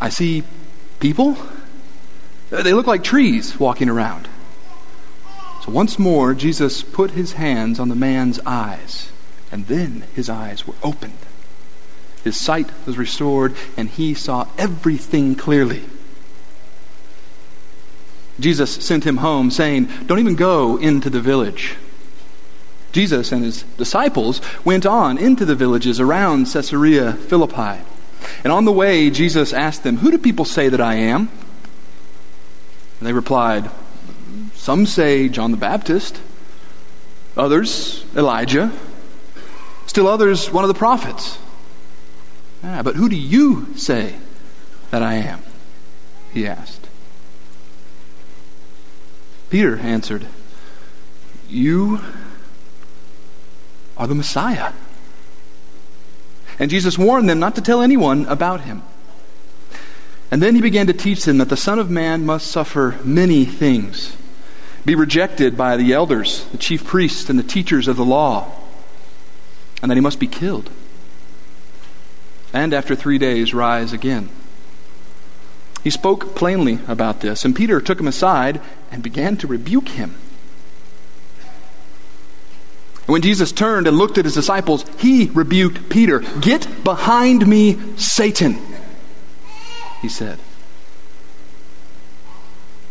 I 0.00 0.08
see 0.08 0.44
people. 1.00 1.36
Uh, 2.50 2.62
they 2.62 2.72
look 2.72 2.86
like 2.86 3.04
trees 3.04 3.58
walking 3.58 3.88
around. 3.88 4.28
So 5.64 5.72
once 5.72 5.98
more, 5.98 6.34
Jesus 6.34 6.82
put 6.82 7.12
his 7.12 7.32
hands 7.32 7.78
on 7.78 7.88
the 7.88 7.94
man's 7.94 8.40
eyes, 8.46 9.10
and 9.52 9.66
then 9.66 10.04
his 10.14 10.30
eyes 10.30 10.66
were 10.66 10.74
opened. 10.82 11.18
His 12.24 12.38
sight 12.38 12.70
was 12.86 12.98
restored, 12.98 13.54
and 13.76 13.88
he 13.88 14.14
saw 14.14 14.48
everything 14.56 15.34
clearly. 15.34 15.84
Jesus 18.40 18.72
sent 18.84 19.04
him 19.04 19.18
home, 19.18 19.50
saying, 19.50 19.88
Don't 20.06 20.18
even 20.18 20.36
go 20.36 20.76
into 20.76 21.10
the 21.10 21.20
village. 21.20 21.76
Jesus 22.92 23.32
and 23.32 23.44
his 23.44 23.62
disciples 23.76 24.40
went 24.64 24.86
on 24.86 25.18
into 25.18 25.44
the 25.44 25.54
villages 25.54 26.00
around 26.00 26.46
Caesarea 26.46 27.12
Philippi. 27.12 27.82
And 28.44 28.52
on 28.52 28.64
the 28.64 28.72
way, 28.72 29.10
Jesus 29.10 29.52
asked 29.52 29.82
them, 29.82 29.98
Who 29.98 30.10
do 30.10 30.18
people 30.18 30.44
say 30.44 30.68
that 30.68 30.80
I 30.80 30.94
am? 30.94 31.30
And 33.00 33.06
they 33.06 33.12
replied, 33.12 33.70
Some 34.54 34.86
say 34.86 35.28
John 35.28 35.50
the 35.50 35.56
Baptist, 35.56 36.20
others 37.36 38.04
Elijah, 38.16 38.72
still 39.86 40.08
others 40.08 40.50
one 40.50 40.64
of 40.64 40.68
the 40.68 40.74
prophets. 40.74 41.38
Ah, 42.62 42.82
but 42.82 42.96
who 42.96 43.08
do 43.08 43.16
you 43.16 43.74
say 43.76 44.16
that 44.90 45.02
I 45.02 45.14
am? 45.14 45.42
He 46.32 46.46
asked. 46.46 46.88
Peter 49.50 49.78
answered, 49.78 50.26
You 51.48 52.00
are 53.96 54.06
the 54.06 54.14
Messiah. 54.14 54.72
And 56.58 56.70
Jesus 56.70 56.98
warned 56.98 57.28
them 57.28 57.38
not 57.38 57.54
to 57.54 57.62
tell 57.62 57.82
anyone 57.82 58.26
about 58.26 58.62
him. 58.62 58.82
And 60.30 60.42
then 60.42 60.54
he 60.54 60.60
began 60.60 60.86
to 60.88 60.92
teach 60.92 61.24
them 61.24 61.38
that 61.38 61.48
the 61.48 61.56
Son 61.56 61.78
of 61.78 61.90
Man 61.90 62.26
must 62.26 62.48
suffer 62.48 62.98
many 63.02 63.44
things, 63.44 64.16
be 64.84 64.94
rejected 64.94 65.56
by 65.56 65.76
the 65.76 65.92
elders, 65.92 66.44
the 66.46 66.58
chief 66.58 66.84
priests, 66.84 67.30
and 67.30 67.38
the 67.38 67.42
teachers 67.44 67.88
of 67.88 67.96
the 67.96 68.04
law, 68.04 68.50
and 69.80 69.90
that 69.90 69.96
he 69.96 70.02
must 70.02 70.20
be 70.20 70.26
killed. 70.26 70.70
And 72.52 72.74
after 72.74 72.94
three 72.94 73.18
days, 73.18 73.54
rise 73.54 73.92
again. 73.92 74.28
He 75.84 75.90
spoke 75.90 76.34
plainly 76.34 76.80
about 76.88 77.20
this, 77.20 77.44
and 77.44 77.54
Peter 77.54 77.80
took 77.80 78.00
him 78.00 78.08
aside 78.08 78.60
and 78.90 79.02
began 79.02 79.36
to 79.38 79.46
rebuke 79.46 79.90
him. 79.90 80.16
And 83.08 83.14
when 83.14 83.22
Jesus 83.22 83.52
turned 83.52 83.86
and 83.86 83.96
looked 83.96 84.18
at 84.18 84.26
his 84.26 84.34
disciples, 84.34 84.84
he 84.98 85.30
rebuked 85.30 85.88
Peter. 85.88 86.18
Get 86.42 86.84
behind 86.84 87.46
me, 87.46 87.78
Satan, 87.96 88.58
he 90.02 90.10
said. 90.10 90.38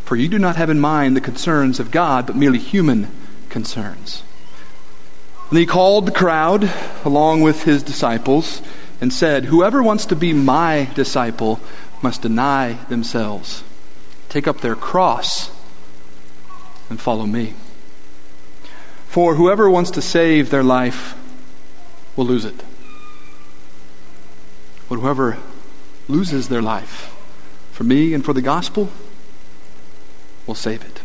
For 0.05 0.15
you 0.15 0.27
do 0.27 0.39
not 0.39 0.55
have 0.55 0.71
in 0.71 0.79
mind 0.79 1.15
the 1.15 1.21
concerns 1.21 1.79
of 1.79 1.91
God, 1.91 2.25
but 2.25 2.35
merely 2.35 2.57
human 2.57 3.11
concerns. 3.49 4.23
And 5.51 5.59
he 5.59 5.67
called 5.67 6.07
the 6.07 6.11
crowd 6.11 6.67
along 7.05 7.41
with 7.41 7.65
his 7.65 7.83
disciples 7.83 8.63
and 8.99 9.13
said, 9.13 9.45
Whoever 9.45 9.83
wants 9.83 10.07
to 10.07 10.15
be 10.15 10.33
my 10.33 10.89
disciple 10.95 11.59
must 12.02 12.23
deny 12.23 12.79
themselves, 12.89 13.63
take 14.29 14.47
up 14.47 14.61
their 14.61 14.75
cross, 14.75 15.52
and 16.89 16.99
follow 16.99 17.27
me. 17.27 17.53
For 19.08 19.36
whoever 19.36 19.69
wants 19.69 19.91
to 19.91 20.02
save 20.02 20.50
their 20.50 20.63
life 20.63 21.16
will 22.16 22.25
lose 22.25 22.45
it. 22.45 22.63
But 24.89 24.99
whoever 24.99 25.38
loses 26.08 26.49
their 26.49 26.61
life 26.61 27.14
for 27.72 27.83
me 27.83 28.14
and 28.14 28.23
for 28.23 28.33
the 28.33 28.41
gospel 28.41 28.89
will 30.45 30.55
save 30.55 30.83
it. 30.83 31.02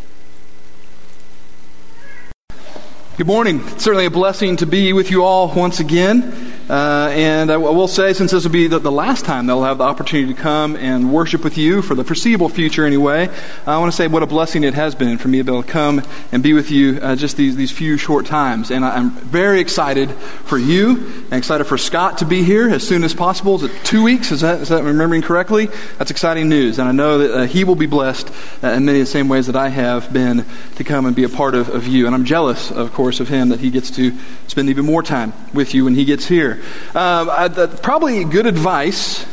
Good 3.17 3.27
morning. 3.27 3.61
It's 3.69 3.85
certainly 3.85 4.07
a 4.07 4.11
blessing 4.11 4.57
to 4.57 4.67
be 4.67 4.93
with 4.93 5.11
you 5.11 5.25
all 5.25 5.53
once 5.55 5.81
again. 5.81 6.52
Uh, 6.71 7.11
and 7.13 7.51
I 7.51 7.57
will 7.57 7.89
say, 7.89 8.13
since 8.13 8.31
this 8.31 8.45
will 8.45 8.53
be 8.53 8.69
the, 8.69 8.79
the, 8.79 8.93
last 8.93 9.25
time 9.25 9.47
they'll 9.47 9.65
have 9.65 9.79
the 9.79 9.85
opportunity 9.85 10.33
to 10.33 10.41
come 10.41 10.77
and 10.77 11.13
worship 11.13 11.43
with 11.43 11.59
you 11.59 11.83
for 11.83 11.95
the 11.95 12.05
foreseeable 12.05 12.49
future 12.49 12.87
anyway, 12.87 13.29
I 13.67 13.79
want 13.79 13.91
to 13.91 13.97
say 13.97 14.07
what 14.07 14.23
a 14.23 14.27
blessing 14.27 14.63
it 14.63 14.75
has 14.75 14.95
been 14.95 15.19
for 15.19 15.29
me 15.29 15.39
to 15.39 15.45
be 15.45 15.53
able 15.53 15.63
to 15.63 15.69
come 15.69 16.03
and 16.31 16.43
be 16.43 16.53
with 16.53 16.71
you 16.71 16.99
uh, 17.03 17.17
just 17.17 17.37
these, 17.37 17.57
these 17.57 17.73
few 17.73 17.97
short 17.97 18.27
times. 18.27 18.71
And 18.71 18.85
I, 18.85 18.97
am 18.99 19.11
very 19.11 19.61
excited 19.61 20.11
for 20.13 20.57
you 20.57 20.99
and 21.25 21.35
excited 21.35 21.65
for 21.65 21.77
Scott 21.77 22.19
to 22.19 22.25
be 22.25 22.43
here 22.45 22.69
as 22.69 22.87
soon 22.87 23.03
as 23.03 23.13
possible. 23.13 23.57
Is 23.57 23.65
it 23.65 23.85
two 23.85 24.03
weeks? 24.03 24.31
Is 24.31 24.43
that, 24.43 24.61
is 24.61 24.69
that 24.69 24.85
remembering 24.85 25.23
correctly? 25.23 25.67
That's 25.99 26.11
exciting 26.11 26.49
news. 26.49 26.79
And 26.79 26.89
I 26.89 26.93
know 26.93 27.19
that 27.19 27.35
uh, 27.35 27.47
he 27.47 27.65
will 27.65 27.75
be 27.75 27.87
blessed 27.87 28.31
uh, 28.63 28.69
in 28.69 28.85
many 28.85 29.01
of 29.01 29.07
the 29.07 29.11
same 29.11 29.29
ways 29.29 29.47
that 29.47 29.57
I 29.57 29.69
have 29.69 30.13
been 30.13 30.45
to 30.77 30.85
come 30.85 31.07
and 31.07 31.17
be 31.17 31.25
a 31.25 31.29
part 31.29 31.55
of, 31.55 31.69
of 31.69 31.87
you. 31.87 32.07
And 32.07 32.15
I'm 32.15 32.25
jealous, 32.25 32.71
of 32.71 32.93
course, 32.93 33.21
of 33.21 33.29
him 33.29 33.49
that 33.49 33.61
he 33.61 33.71
gets 33.71 33.91
to 33.93 34.17
spend 34.47 34.69
even 34.69 34.85
more 34.85 35.03
time 35.03 35.33
with 35.53 35.75
you 35.75 35.85
when 35.85 35.95
he 35.95 36.05
gets 36.05 36.27
here. 36.27 36.52
Um, 36.95 37.29
uh, 37.31 37.67
probably 37.83 38.25
good 38.25 38.47
advice 38.47 39.27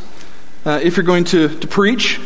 uh, 0.64 0.80
if 0.82 0.96
you're 0.96 1.04
going 1.04 1.24
to, 1.24 1.48
to 1.60 1.66
preach, 1.66 2.20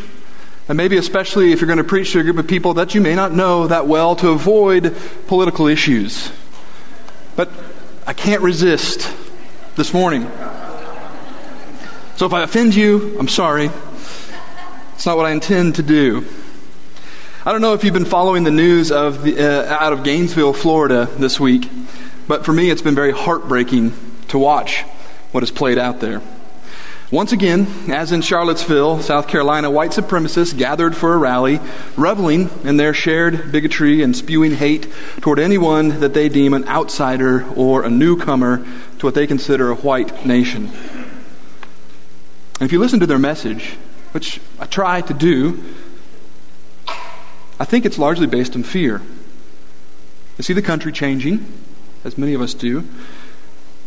and 0.69 0.77
maybe 0.77 0.97
especially 0.97 1.53
if 1.53 1.61
you're 1.61 1.67
going 1.67 1.79
to 1.79 1.85
preach 1.85 2.13
to 2.13 2.21
a 2.21 2.23
group 2.23 2.39
of 2.39 2.47
people 2.47 2.75
that 2.75 2.95
you 2.95 3.01
may 3.01 3.15
not 3.15 3.33
know 3.33 3.67
that 3.67 3.87
well, 3.87 4.17
to 4.17 4.31
avoid 4.31 4.97
political 5.27 5.67
issues. 5.67 6.31
But 7.37 7.51
I 8.07 8.13
can't 8.13 8.43
resist 8.43 9.13
this 9.77 9.93
morning. 9.93 10.31
So 12.17 12.27
if 12.27 12.33
I 12.33 12.43
offend 12.43 12.75
you, 12.75 13.17
I'm 13.19 13.29
sorry. 13.29 13.71
It's 14.95 15.07
not 15.07 15.17
what 15.17 15.27
I 15.27 15.33
intend 15.33 15.77
to 15.77 15.83
do. 15.83 16.25
I 17.45 17.53
don't 17.53 17.61
know 17.61 17.75
if 17.75 17.85
you've 17.85 17.93
been 17.93 18.05
following 18.05 18.45
the 18.45 18.51
news 18.51 18.91
of 18.91 19.23
the, 19.23 19.39
uh, 19.39 19.75
out 19.75 19.93
of 19.93 20.03
Gainesville, 20.03 20.55
Florida 20.55 21.09
this 21.19 21.39
week, 21.39 21.69
but 22.27 22.45
for 22.45 22.53
me 22.53 22.71
it's 22.71 22.81
been 22.81 22.95
very 22.95 23.13
heartbreaking 23.13 23.93
to 24.35 24.39
watch 24.41 24.83
what 25.31 25.45
has 25.45 25.53
played 25.53 25.79
out 25.79 26.01
there. 26.01 26.21
Once 27.13 27.31
again, 27.31 27.69
as 27.89 28.11
in 28.11 28.21
Charlottesville, 28.21 29.01
South 29.01 29.29
Carolina, 29.29 29.71
white 29.71 29.93
supremacists 29.93 30.59
gathered 30.59 30.97
for 30.97 31.15
a 31.15 31.17
rally, 31.17 31.61
reveling 31.97 32.51
in 32.65 32.77
their 32.77 32.93
shared 32.93 33.53
bigotry 33.53 34.03
and 34.03 34.17
spewing 34.17 34.57
hate 34.57 34.93
toward 35.21 35.39
anyone 35.39 36.01
that 36.01 36.15
they 36.15 36.29
deem 36.29 36.53
an 36.53 36.67
outsider 36.67 37.45
or 37.55 37.85
a 37.85 37.89
newcomer 37.89 38.67
to 38.99 39.07
what 39.07 39.15
they 39.15 39.25
consider 39.25 39.71
a 39.71 39.77
white 39.77 40.27
nation. 40.27 40.69
And 42.59 42.63
if 42.63 42.73
you 42.73 42.81
listen 42.81 42.99
to 42.99 43.07
their 43.07 43.21
message, 43.21 43.77
which 44.11 44.41
I 44.59 44.67
try 44.67 45.01
to 45.03 45.15
do, 45.15 45.63
I 47.61 47.65
think 47.65 47.87
it's 47.87 47.99
largely 47.99 48.27
based 48.27 48.57
on 48.57 48.65
fear. 48.65 49.01
They 50.39 50.43
see 50.43 50.55
the 50.55 50.63
country 50.63 50.91
changing, 50.91 51.47
as 52.03 52.19
many 52.19 52.35
of 52.35 52.41
us 52.41 52.53
do. 52.53 52.83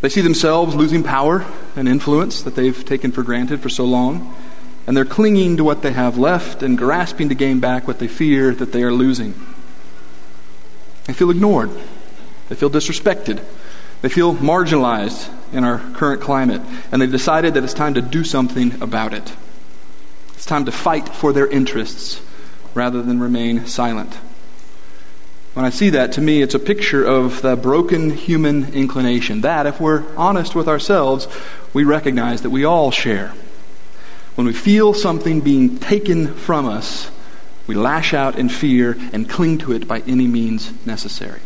They 0.02 0.10
see 0.10 0.22
themselves 0.22 0.76
losing 0.76 1.04
power 1.04 1.46
and 1.76 1.88
influence 1.88 2.42
that 2.44 2.56
they've 2.56 2.86
taken 2.86 3.12
for 3.12 3.24
granted 3.24 3.62
for 3.62 3.70
so 3.70 3.84
long, 3.84 4.36
and 4.86 4.96
they're 4.96 5.06
clinging 5.06 5.58
to 5.58 5.64
what 5.64 5.82
they 5.82 5.92
have 5.92 6.18
left 6.18 6.62
and 6.62 6.78
grasping 6.78 7.30
to 7.30 7.36
gain 7.36 7.60
back 7.60 7.88
what 7.88 8.00
they 8.00 8.08
fear 8.08 8.54
that 8.54 8.72
they 8.72 8.84
are 8.84 8.94
losing. 8.94 9.34
They 11.06 11.14
feel 11.14 11.32
ignored. 11.32 11.72
They 12.50 12.56
feel 12.56 12.70
disrespected. 12.70 13.44
They 14.02 14.10
feel 14.10 14.36
marginalized 14.36 15.30
in 15.52 15.64
our 15.64 15.80
current 15.94 16.22
climate, 16.22 16.62
and 16.92 17.02
they've 17.02 17.12
decided 17.12 17.56
that 17.56 17.64
it's 17.64 17.74
time 17.74 17.96
to 17.96 18.02
do 18.02 18.24
something 18.24 18.82
about 18.82 19.14
it. 19.14 19.34
It's 20.36 20.46
time 20.46 20.66
to 20.66 20.72
fight 20.72 21.10
for 21.10 21.34
their 21.34 21.48
interests 21.48 22.22
rather 22.76 23.02
than 23.02 23.20
remain 23.20 23.66
silent. 23.66 24.18
When 25.58 25.66
I 25.66 25.72
see 25.72 25.90
that, 25.90 26.12
to 26.12 26.22
me, 26.22 26.44
it's 26.44 26.54
a 26.54 26.60
picture 26.60 27.04
of 27.04 27.42
the 27.42 27.56
broken 27.56 28.12
human 28.12 28.76
inclination. 28.76 29.42
That, 29.42 29.66
if 29.66 29.82
we're 29.82 30.04
honest 30.16 30.54
with 30.54 30.68
ourselves, 30.68 31.28
we 31.74 31.84
recognize 31.84 32.44
that 32.44 32.52
we 32.52 32.64
all 32.64 32.92
share. 32.92 33.34
When 34.36 34.46
we 34.46 34.54
feel 34.54 34.94
something 34.94 35.42
being 35.42 35.80
taken 35.80 36.36
from 36.36 36.68
us, 36.68 37.10
we 37.66 37.74
lash 37.74 38.14
out 38.14 38.38
in 38.38 38.50
fear 38.50 39.00
and 39.12 39.28
cling 39.28 39.58
to 39.58 39.72
it 39.72 39.88
by 39.88 40.02
any 40.02 40.28
means 40.28 40.74
necessary. 40.86 41.42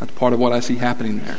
That's 0.00 0.10
part 0.10 0.32
of 0.32 0.40
what 0.40 0.52
I 0.52 0.58
see 0.58 0.74
happening 0.74 1.20
there. 1.20 1.38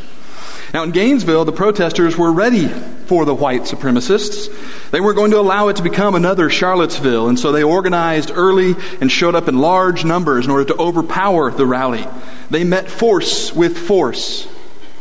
Now, 0.74 0.84
in 0.84 0.92
Gainesville, 0.92 1.44
the 1.44 1.52
protesters 1.52 2.18
were 2.18 2.32
ready 2.32 2.70
for 2.70 3.26
the 3.26 3.36
white 3.36 3.64
supremacists. 3.64 4.48
They 4.96 5.02
weren't 5.02 5.18
going 5.18 5.32
to 5.32 5.40
allow 5.42 5.68
it 5.68 5.76
to 5.76 5.84
become 5.84 6.16
another 6.16 6.50
Charlottesville, 6.50 7.28
and 7.28 7.38
so 7.38 7.52
they 7.52 7.64
organized 7.64 8.32
early 8.34 8.76
and 9.02 9.12
showed 9.12 9.36
up 9.36 9.50
in 9.50 9.58
large 9.58 10.06
numbers 10.06 10.46
in 10.46 10.52
order 10.52 10.64
to 10.74 10.80
overpower 10.80 11.52
the 11.52 11.66
rally. 11.66 12.08
They 12.50 12.64
met 12.64 12.90
force 12.90 13.52
with 13.52 13.78
force. 13.78 14.48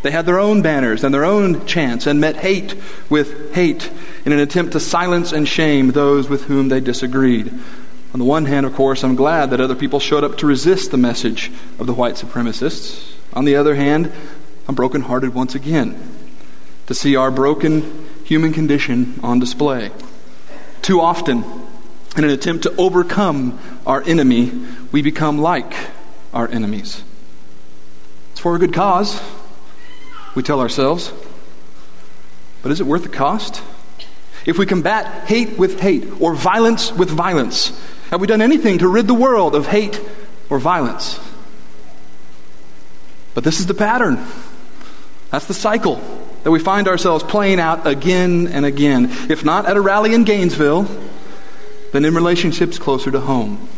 They 0.02 0.10
had 0.10 0.26
their 0.26 0.40
own 0.40 0.62
banners 0.62 1.04
and 1.04 1.14
their 1.14 1.24
own 1.24 1.64
chants 1.66 2.08
and 2.08 2.20
met 2.20 2.38
hate 2.38 2.74
with 3.08 3.54
hate 3.54 3.88
in 4.24 4.32
an 4.32 4.40
attempt 4.40 4.72
to 4.72 4.80
silence 4.80 5.30
and 5.30 5.46
shame 5.46 5.92
those 5.92 6.28
with 6.28 6.46
whom 6.46 6.70
they 6.70 6.80
disagreed. 6.80 7.52
On 8.12 8.18
the 8.18 8.26
one 8.26 8.46
hand, 8.46 8.66
of 8.66 8.74
course, 8.74 9.04
I'm 9.04 9.14
glad 9.14 9.50
that 9.50 9.60
other 9.60 9.76
people 9.76 10.00
showed 10.00 10.24
up 10.24 10.36
to 10.38 10.46
resist 10.48 10.90
the 10.90 10.96
message 10.96 11.52
of 11.78 11.86
the 11.86 11.94
white 11.94 12.16
supremacists. 12.16 13.14
On 13.32 13.44
the 13.44 13.54
other 13.54 13.76
hand, 13.76 14.10
I'm 14.66 14.74
brokenhearted 14.74 15.34
once 15.34 15.54
again 15.54 15.96
to 16.88 16.94
see 16.94 17.14
our 17.14 17.30
broken 17.30 18.03
human 18.24 18.52
condition 18.52 19.20
on 19.22 19.38
display, 19.38 19.90
Too 20.82 21.00
often, 21.00 21.44
in 22.16 22.24
an 22.24 22.30
attempt 22.30 22.64
to 22.64 22.76
overcome 22.76 23.58
our 23.86 24.02
enemy, 24.02 24.52
we 24.92 25.02
become 25.02 25.38
like 25.38 25.74
our 26.32 26.48
enemies. 26.48 27.02
It's 28.32 28.40
for 28.40 28.54
a 28.54 28.58
good 28.58 28.72
cause, 28.72 29.20
we 30.34 30.42
tell 30.42 30.60
ourselves. 30.60 31.12
But 32.62 32.72
is 32.72 32.80
it 32.80 32.86
worth 32.86 33.02
the 33.02 33.08
cost? 33.08 33.62
If 34.46 34.58
we 34.58 34.66
combat 34.66 35.26
hate 35.26 35.58
with 35.58 35.80
hate 35.80 36.20
or 36.20 36.34
violence 36.34 36.92
with 36.92 37.08
violence, 37.08 37.72
have 38.10 38.20
we 38.20 38.26
done 38.26 38.42
anything 38.42 38.78
to 38.78 38.88
rid 38.88 39.06
the 39.06 39.14
world 39.14 39.54
of 39.54 39.66
hate 39.68 40.00
or 40.50 40.58
violence? 40.58 41.18
But 43.32 43.44
this 43.44 43.58
is 43.58 43.66
the 43.66 43.74
pattern. 43.74 44.24
That's 45.30 45.46
the 45.46 45.54
cycle 45.54 46.13
that 46.44 46.50
we 46.50 46.58
find 46.58 46.86
ourselves 46.86 47.24
playing 47.24 47.58
out 47.58 47.86
again 47.86 48.46
and 48.46 48.64
again. 48.64 49.08
If 49.30 49.44
not 49.44 49.66
at 49.66 49.76
a 49.76 49.80
rally 49.80 50.14
in 50.14 50.24
Gainesville, 50.24 50.86
then 51.92 52.04
in 52.04 52.14
relationships 52.14 52.78
closer 52.78 53.10
to 53.10 53.20
home, 53.20 53.68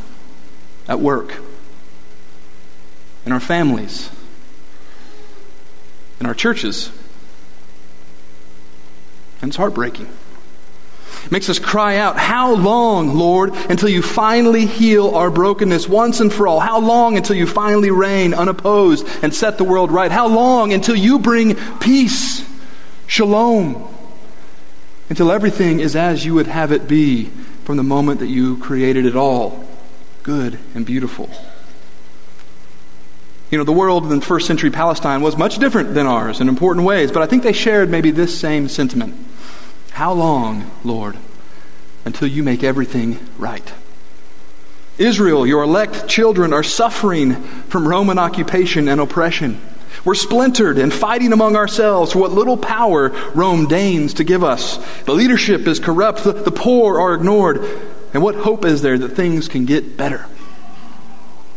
at 0.89 1.01
work, 1.01 1.35
in 3.25 3.33
our 3.33 3.41
families, 3.41 4.11
in 6.19 6.27
our 6.27 6.35
churches. 6.35 6.91
And 9.41 9.51
it's 9.51 9.57
heartbreaking. 9.57 10.09
It 11.25 11.33
makes 11.33 11.49
us 11.49 11.59
cry 11.59 11.97
out, 11.97 12.17
How 12.17 12.55
long, 12.55 13.15
Lord, 13.15 13.53
until 13.69 13.89
you 13.89 14.03
finally 14.03 14.67
heal 14.67 15.15
our 15.15 15.31
brokenness 15.31 15.89
once 15.89 16.21
and 16.21 16.33
for 16.33 16.49
all? 16.49 16.61
How 16.61 16.81
long 16.81 17.17
until 17.17 17.37
you 17.37 17.47
finally 17.47 17.91
reign 17.91 18.35
unopposed 18.35 19.07
and 19.23 19.35
set 19.35 19.59
the 19.59 19.65
world 19.65 19.91
right? 19.91 20.11
How 20.11 20.27
long 20.27 20.73
until 20.73 20.97
you 20.97 21.19
bring 21.19 21.55
peace, 21.79 22.45
shalom, 23.07 23.89
until 25.09 25.31
everything 25.31 25.81
is 25.81 25.95
as 25.95 26.25
you 26.25 26.35
would 26.35 26.47
have 26.47 26.73
it 26.73 26.89
be 26.89 27.27
from 27.65 27.77
the 27.77 27.83
moment 27.83 28.21
that 28.21 28.29
you 28.29 28.57
created 28.59 29.07
it 29.07 29.17
all, 29.17 29.65
good 30.23 30.59
and 30.75 30.85
beautiful? 30.85 31.31
You 33.51 33.59
know, 33.59 33.65
the 33.65 33.73
world 33.73 34.11
in 34.11 34.21
first 34.21 34.47
century 34.47 34.71
Palestine 34.71 35.23
was 35.23 35.37
much 35.37 35.59
different 35.59 35.95
than 35.95 36.07
ours 36.07 36.41
in 36.41 36.49
important 36.49 36.85
ways, 36.85 37.13
but 37.13 37.23
I 37.23 37.27
think 37.27 37.45
they 37.45 37.53
shared 37.53 37.89
maybe 37.89 38.11
this 38.11 38.37
same 38.37 38.69
sentiment. 38.69 39.15
How 39.93 40.13
long, 40.13 40.71
Lord, 40.83 41.17
until 42.05 42.29
you 42.29 42.43
make 42.43 42.65
everything 42.65 43.21
right? 43.39 43.73
Israel, 44.99 45.47
your 45.47 45.63
elect 45.63 46.09
children, 46.09 46.53
are 46.53 46.63
suffering 46.63 47.35
from 47.69 47.87
Roman 47.87 48.19
occupation 48.19 48.89
and 48.89 49.01
oppression. 49.01 49.61
We're 50.05 50.15
splintered 50.15 50.79
and 50.79 50.93
fighting 50.93 51.33
among 51.33 51.57
ourselves 51.57 52.13
for 52.13 52.19
what 52.19 52.33
little 52.33 52.57
power 52.57 53.11
Rome 53.35 53.67
deigns 53.67 54.15
to 54.15 54.25
give 54.25 54.45
us. 54.45 54.77
The 55.05 55.15
leadership 55.15 55.67
is 55.67 55.79
corrupt, 55.79 56.25
the, 56.25 56.33
the 56.33 56.53
poor 56.53 57.01
are 57.01 57.15
ignored. 57.15 57.65
And 58.15 58.23
what 58.23 58.35
hope 58.35 58.65
is 58.65 58.83
there 58.83 58.99
that 58.99 59.11
things 59.11 59.49
can 59.49 59.67
get 59.67 59.97
better? 59.97 60.27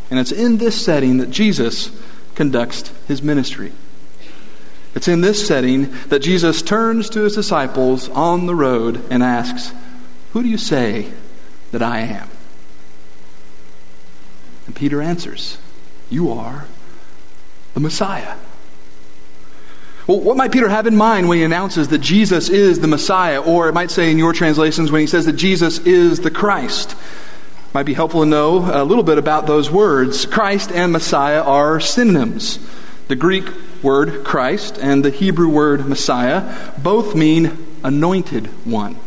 And 0.09 0.19
it's 0.19 0.31
in 0.31 0.57
this 0.57 0.83
setting 0.83 1.17
that 1.17 1.29
Jesus 1.29 1.91
conducts 2.35 2.91
his 3.07 3.21
ministry. 3.21 3.71
It's 4.95 5.07
in 5.07 5.21
this 5.21 5.45
setting 5.45 5.91
that 6.07 6.19
Jesus 6.19 6.61
turns 6.61 7.09
to 7.11 7.21
his 7.21 7.35
disciples 7.35 8.09
on 8.09 8.47
the 8.47 8.55
road 8.55 9.05
and 9.11 9.21
asks, 9.21 9.73
Who 10.33 10.41
do 10.41 10.49
you 10.49 10.57
say 10.57 11.11
that 11.71 11.83
I 11.83 11.99
am? 11.99 12.29
And 14.65 14.75
Peter 14.75 15.01
answers, 15.01 15.57
You 16.09 16.31
are 16.31 16.65
the 17.79 17.83
Messiah. 17.83 18.35
Well, 20.05 20.19
what 20.19 20.35
might 20.35 20.51
Peter 20.51 20.67
have 20.67 20.85
in 20.85 20.97
mind 20.97 21.29
when 21.29 21.37
he 21.37 21.43
announces 21.43 21.87
that 21.89 21.99
Jesus 21.99 22.49
is 22.49 22.79
the 22.79 22.87
Messiah? 22.87 23.41
Or 23.41 23.69
it 23.69 23.73
might 23.73 23.91
say 23.91 24.11
in 24.11 24.17
your 24.17 24.33
translations 24.33 24.91
when 24.91 25.01
he 25.01 25.07
says 25.07 25.25
that 25.27 25.33
Jesus 25.33 25.79
is 25.79 26.19
the 26.19 26.31
Christ. 26.31 26.95
Might 27.73 27.85
be 27.85 27.93
helpful 27.93 28.21
to 28.21 28.25
know 28.25 28.57
a 28.57 28.83
little 28.83 29.03
bit 29.03 29.17
about 29.17 29.47
those 29.47 29.71
words. 29.71 30.25
Christ 30.25 30.71
and 30.71 30.91
Messiah 30.91 31.41
are 31.41 31.79
synonyms. 31.79 32.59
The 33.07 33.15
Greek 33.15 33.47
word 33.81 34.25
Christ 34.25 34.77
and 34.81 35.05
the 35.05 35.11
Hebrew 35.11 35.47
word 35.47 35.85
Messiah 35.87 36.73
both 36.79 37.15
mean 37.15 37.65
anointed 37.83 38.47
one. 38.65 38.97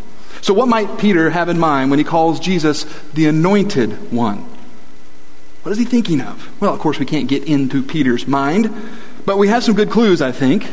So, 0.40 0.54
what 0.54 0.68
might 0.68 0.98
Peter 0.98 1.30
have 1.30 1.48
in 1.48 1.58
mind 1.58 1.90
when 1.90 1.98
he 1.98 2.04
calls 2.04 2.40
Jesus 2.40 2.84
the 3.12 3.26
anointed 3.26 4.12
one? 4.12 4.51
What 5.62 5.70
is 5.70 5.78
he 5.78 5.84
thinking 5.84 6.20
of? 6.20 6.60
Well, 6.60 6.74
of 6.74 6.80
course, 6.80 6.98
we 6.98 7.06
can't 7.06 7.28
get 7.28 7.44
into 7.44 7.84
Peter's 7.84 8.26
mind, 8.26 8.68
but 9.24 9.38
we 9.38 9.46
have 9.46 9.62
some 9.62 9.76
good 9.76 9.90
clues, 9.90 10.20
I 10.20 10.32
think, 10.32 10.64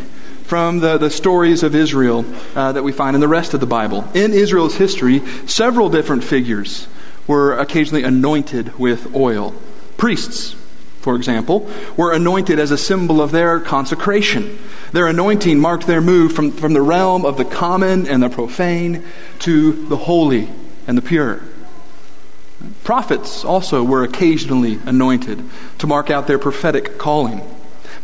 from 0.46 0.80
the, 0.80 0.98
the 0.98 1.12
stories 1.12 1.62
of 1.62 1.76
Israel 1.76 2.26
uh, 2.56 2.72
that 2.72 2.82
we 2.82 2.92
find 2.92 3.16
in 3.16 3.22
the 3.22 3.28
rest 3.28 3.54
of 3.54 3.60
the 3.60 3.68
Bible. 3.68 4.04
In 4.16 4.34
Israel's 4.34 4.78
history, 4.78 5.20
several 5.46 5.90
different 5.90 6.24
figures 6.24 6.88
were 7.28 7.56
occasionally 7.56 8.04
anointed 8.04 8.80
with 8.80 9.14
oil. 9.16 9.54
Priests, 9.98 10.56
for 11.02 11.16
example, 11.16 11.70
were 11.96 12.12
anointed 12.12 12.58
as 12.58 12.72
a 12.72 12.78
symbol 12.78 13.22
of 13.22 13.30
their 13.30 13.60
consecration. 13.60 14.58
Their 14.92 15.06
anointing 15.06 15.60
marked 15.60 15.86
their 15.86 16.02
move 16.02 16.34
from, 16.34 16.52
from 16.52 16.74
the 16.74 16.82
realm 16.82 17.26
of 17.26 17.38
the 17.38 17.46
common 17.46 18.08
and 18.08 18.24
the 18.24 18.30
profane 18.30 19.06
to 19.40 19.86
the 19.86 19.98
holy 19.98 20.50
and 20.88 20.98
the 20.98 21.04
pure. 21.04 21.44
Prophets 22.84 23.46
also 23.46 23.84
were 23.84 24.04
occasionally 24.04 24.80
anointed 24.86 25.44
to 25.78 25.88
mark 25.88 26.10
out 26.10 26.28
their 26.28 26.40
prophetic 26.40 26.98
calling. 26.98 27.42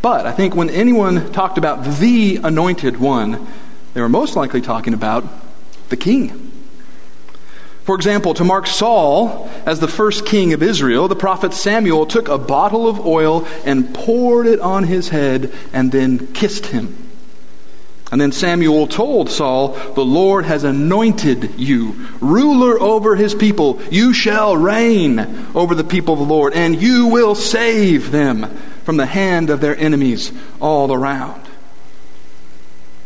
But 0.02 0.26
I 0.26 0.32
think 0.32 0.56
when 0.56 0.70
anyone 0.70 1.32
talked 1.32 1.58
about 1.58 1.84
the 2.00 2.38
anointed 2.44 2.98
one, 2.98 3.48
they 3.94 4.02
were 4.02 4.10
most 4.10 4.36
likely 4.36 4.62
talking 4.62 4.94
about 4.94 5.26
the 5.90 5.98
king. 5.98 6.52
For 7.84 7.96
example, 7.96 8.34
to 8.36 8.44
mark 8.44 8.66
Saul 8.66 9.50
as 9.66 9.80
the 9.80 9.88
first 9.88 10.26
king 10.26 10.54
of 10.54 10.64
Israel, 10.64 11.08
the 11.08 11.16
prophet 11.16 11.54
Samuel 11.54 12.08
took 12.08 12.28
a 12.28 12.38
bottle 12.38 12.88
of 12.88 13.06
oil 13.06 13.48
and 13.64 13.94
poured 13.94 14.48
it 14.48 14.60
on 14.60 14.86
his 14.86 15.10
head 15.10 15.54
and 15.72 15.92
then 15.92 16.34
kissed 16.34 16.68
him. 16.68 17.05
And 18.12 18.22
then 18.22 18.32
Samuel 18.32 18.88
told 18.88 19.30
Saul, 19.30 19.70
The 19.70 20.06
Lord 20.06 20.46
has 20.46 20.64
anointed 20.64 21.60
you 21.60 22.08
ruler 22.22 22.80
over 22.80 23.16
his 23.16 23.34
people. 23.34 23.82
You 23.90 24.14
shall 24.14 24.56
reign 24.56 25.20
over 25.56 25.74
the 25.74 25.84
people 25.84 26.14
of 26.14 26.20
the 26.20 26.26
Lord, 26.26 26.54
and 26.54 26.80
you 26.80 27.08
will 27.08 27.34
save 27.34 28.12
them 28.12 28.46
from 28.84 28.98
the 28.98 29.08
hand 29.08 29.50
of 29.50 29.60
their 29.60 29.76
enemies 29.76 30.32
all 30.62 30.94
around. 30.94 31.42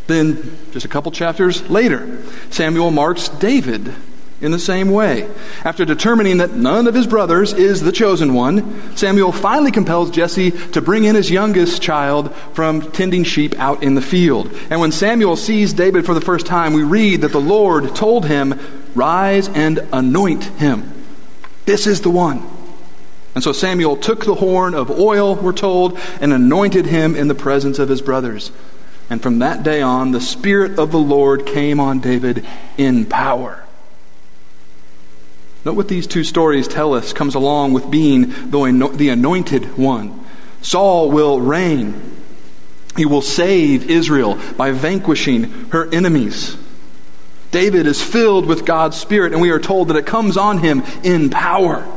Then, 0.07 0.57
just 0.71 0.85
a 0.85 0.89
couple 0.89 1.11
chapters 1.11 1.69
later, 1.69 2.21
Samuel 2.49 2.91
marks 2.91 3.29
David 3.29 3.93
in 4.41 4.51
the 4.51 4.59
same 4.59 4.91
way. 4.91 5.29
After 5.63 5.85
determining 5.85 6.37
that 6.37 6.53
none 6.53 6.87
of 6.87 6.95
his 6.95 7.07
brothers 7.07 7.53
is 7.53 7.81
the 7.81 7.91
chosen 7.91 8.33
one, 8.33 8.95
Samuel 8.95 9.31
finally 9.31 9.71
compels 9.71 10.11
Jesse 10.11 10.51
to 10.51 10.81
bring 10.81 11.03
in 11.03 11.15
his 11.15 11.29
youngest 11.29 11.81
child 11.81 12.33
from 12.53 12.91
tending 12.91 13.23
sheep 13.23 13.57
out 13.59 13.83
in 13.83 13.95
the 13.95 14.01
field. 14.01 14.51
And 14.69 14.79
when 14.79 14.91
Samuel 14.91 15.35
sees 15.35 15.73
David 15.73 16.05
for 16.05 16.13
the 16.13 16.21
first 16.21 16.45
time, 16.45 16.73
we 16.73 16.83
read 16.83 17.21
that 17.21 17.31
the 17.31 17.41
Lord 17.41 17.95
told 17.95 18.25
him, 18.25 18.59
Rise 18.95 19.47
and 19.49 19.79
anoint 19.91 20.43
him. 20.43 20.91
This 21.65 21.85
is 21.85 22.01
the 22.01 22.09
one. 22.09 22.43
And 23.35 23.43
so 23.43 23.51
Samuel 23.51 23.95
took 23.95 24.25
the 24.25 24.35
horn 24.35 24.73
of 24.73 24.89
oil, 24.89 25.35
we're 25.35 25.53
told, 25.53 25.99
and 26.19 26.33
anointed 26.33 26.87
him 26.87 27.15
in 27.15 27.27
the 27.27 27.35
presence 27.35 27.77
of 27.77 27.87
his 27.87 28.01
brothers. 28.01 28.51
And 29.09 29.21
from 29.21 29.39
that 29.39 29.63
day 29.63 29.81
on, 29.81 30.11
the 30.11 30.21
Spirit 30.21 30.77
of 30.79 30.91
the 30.91 30.99
Lord 30.99 31.45
came 31.45 31.79
on 31.79 31.99
David 31.99 32.45
in 32.77 33.05
power. 33.05 33.63
Note 35.65 35.75
what 35.75 35.87
these 35.87 36.07
two 36.07 36.23
stories 36.23 36.67
tell 36.67 36.93
us 36.93 37.11
comes 37.11 37.35
along 37.35 37.73
with 37.73 37.91
being 37.91 38.29
the 38.49 39.09
anointed 39.11 39.77
one. 39.77 40.25
Saul 40.61 41.11
will 41.11 41.39
reign. 41.39 42.15
He 42.95 43.05
will 43.05 43.21
save 43.21 43.89
Israel 43.89 44.39
by 44.57 44.71
vanquishing 44.71 45.43
her 45.69 45.93
enemies. 45.93 46.57
David 47.51 47.87
is 47.87 48.01
filled 48.01 48.45
with 48.45 48.65
God's 48.65 48.97
Spirit, 48.97 49.33
and 49.33 49.41
we 49.41 49.51
are 49.51 49.59
told 49.59 49.87
that 49.87 49.97
it 49.97 50.05
comes 50.05 50.37
on 50.37 50.59
him 50.59 50.83
in 51.03 51.29
power. 51.29 51.87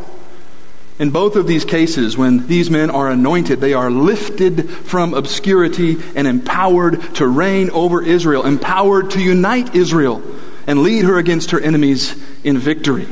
In 0.98 1.10
both 1.10 1.36
of 1.36 1.46
these 1.46 1.64
cases, 1.64 2.16
when 2.16 2.46
these 2.46 2.70
men 2.70 2.88
are 2.90 3.10
anointed, 3.10 3.60
they 3.60 3.74
are 3.74 3.90
lifted 3.90 4.70
from 4.70 5.14
obscurity 5.14 5.98
and 6.14 6.26
empowered 6.26 7.02
to 7.14 7.26
reign 7.26 7.70
over 7.70 8.02
Israel, 8.02 8.46
empowered 8.46 9.10
to 9.12 9.20
unite 9.20 9.74
Israel 9.74 10.22
and 10.66 10.82
lead 10.82 11.04
her 11.04 11.18
against 11.18 11.50
her 11.50 11.60
enemies 11.60 12.14
in 12.44 12.58
victory. 12.58 13.08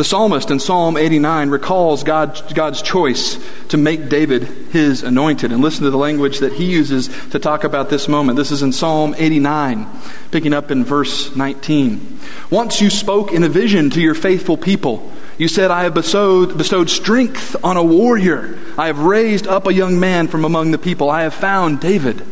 The 0.00 0.04
psalmist 0.04 0.50
in 0.50 0.60
Psalm 0.60 0.96
89 0.96 1.50
recalls 1.50 2.04
God, 2.04 2.54
God's 2.54 2.80
choice 2.80 3.38
to 3.68 3.76
make 3.76 4.08
David 4.08 4.44
his 4.44 5.02
anointed. 5.02 5.52
And 5.52 5.60
listen 5.60 5.84
to 5.84 5.90
the 5.90 5.98
language 5.98 6.38
that 6.38 6.54
he 6.54 6.64
uses 6.64 7.08
to 7.32 7.38
talk 7.38 7.64
about 7.64 7.90
this 7.90 8.08
moment. 8.08 8.38
This 8.38 8.50
is 8.50 8.62
in 8.62 8.72
Psalm 8.72 9.14
89, 9.18 9.86
picking 10.30 10.54
up 10.54 10.70
in 10.70 10.86
verse 10.86 11.36
19. 11.36 12.18
Once 12.48 12.80
you 12.80 12.88
spoke 12.88 13.30
in 13.30 13.44
a 13.44 13.48
vision 13.50 13.90
to 13.90 14.00
your 14.00 14.14
faithful 14.14 14.56
people. 14.56 15.12
You 15.36 15.48
said, 15.48 15.70
I 15.70 15.82
have 15.82 15.92
bestowed, 15.92 16.56
bestowed 16.56 16.88
strength 16.88 17.54
on 17.62 17.76
a 17.76 17.84
warrior. 17.84 18.58
I 18.78 18.86
have 18.86 19.00
raised 19.00 19.46
up 19.46 19.66
a 19.66 19.74
young 19.74 20.00
man 20.00 20.28
from 20.28 20.46
among 20.46 20.70
the 20.70 20.78
people. 20.78 21.10
I 21.10 21.24
have 21.24 21.34
found 21.34 21.78
David, 21.78 22.24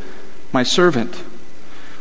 my 0.54 0.62
servant. 0.62 1.22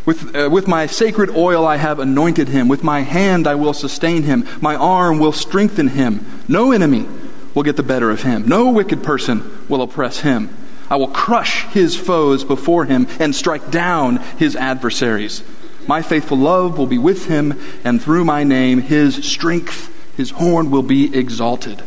With, 0.08 0.34
uh, 0.38 0.50
with 0.50 0.70
my 0.70 0.86
sacred 0.88 1.32
oil 1.32 1.68
I 1.68 1.76
have 1.76 2.00
anointed 2.00 2.48
him. 2.48 2.70
With 2.70 2.82
my 2.82 3.02
hand 3.02 3.46
I 3.46 3.56
will 3.56 3.74
sustain 3.74 4.24
him. 4.24 4.48
My 4.62 4.74
arm 4.74 5.20
will 5.20 5.34
strengthen 5.34 5.90
him. 5.90 6.26
No 6.48 6.72
enemy 6.72 7.06
will 7.54 7.64
get 7.64 7.76
the 7.76 7.84
better 7.84 8.10
of 8.10 8.24
him. 8.24 8.48
No 8.48 8.70
wicked 8.70 9.04
person 9.04 9.44
will 9.68 9.82
oppress 9.82 10.22
him. 10.22 10.56
I 10.90 10.96
will 10.96 11.10
crush 11.10 11.66
his 11.74 11.98
foes 11.98 12.46
before 12.46 12.86
him 12.86 13.06
and 13.20 13.36
strike 13.36 13.70
down 13.70 14.18
his 14.38 14.56
adversaries. 14.56 15.44
My 15.90 16.02
faithful 16.02 16.38
love 16.38 16.78
will 16.78 16.88
be 16.88 16.98
with 16.98 17.28
him, 17.28 17.60
and 17.84 18.02
through 18.02 18.24
my 18.24 18.46
name 18.46 18.80
his 18.80 19.30
strength, 19.30 19.94
his 20.16 20.30
horn 20.32 20.72
will 20.72 20.84
be 20.84 21.14
exalted. 21.14 21.84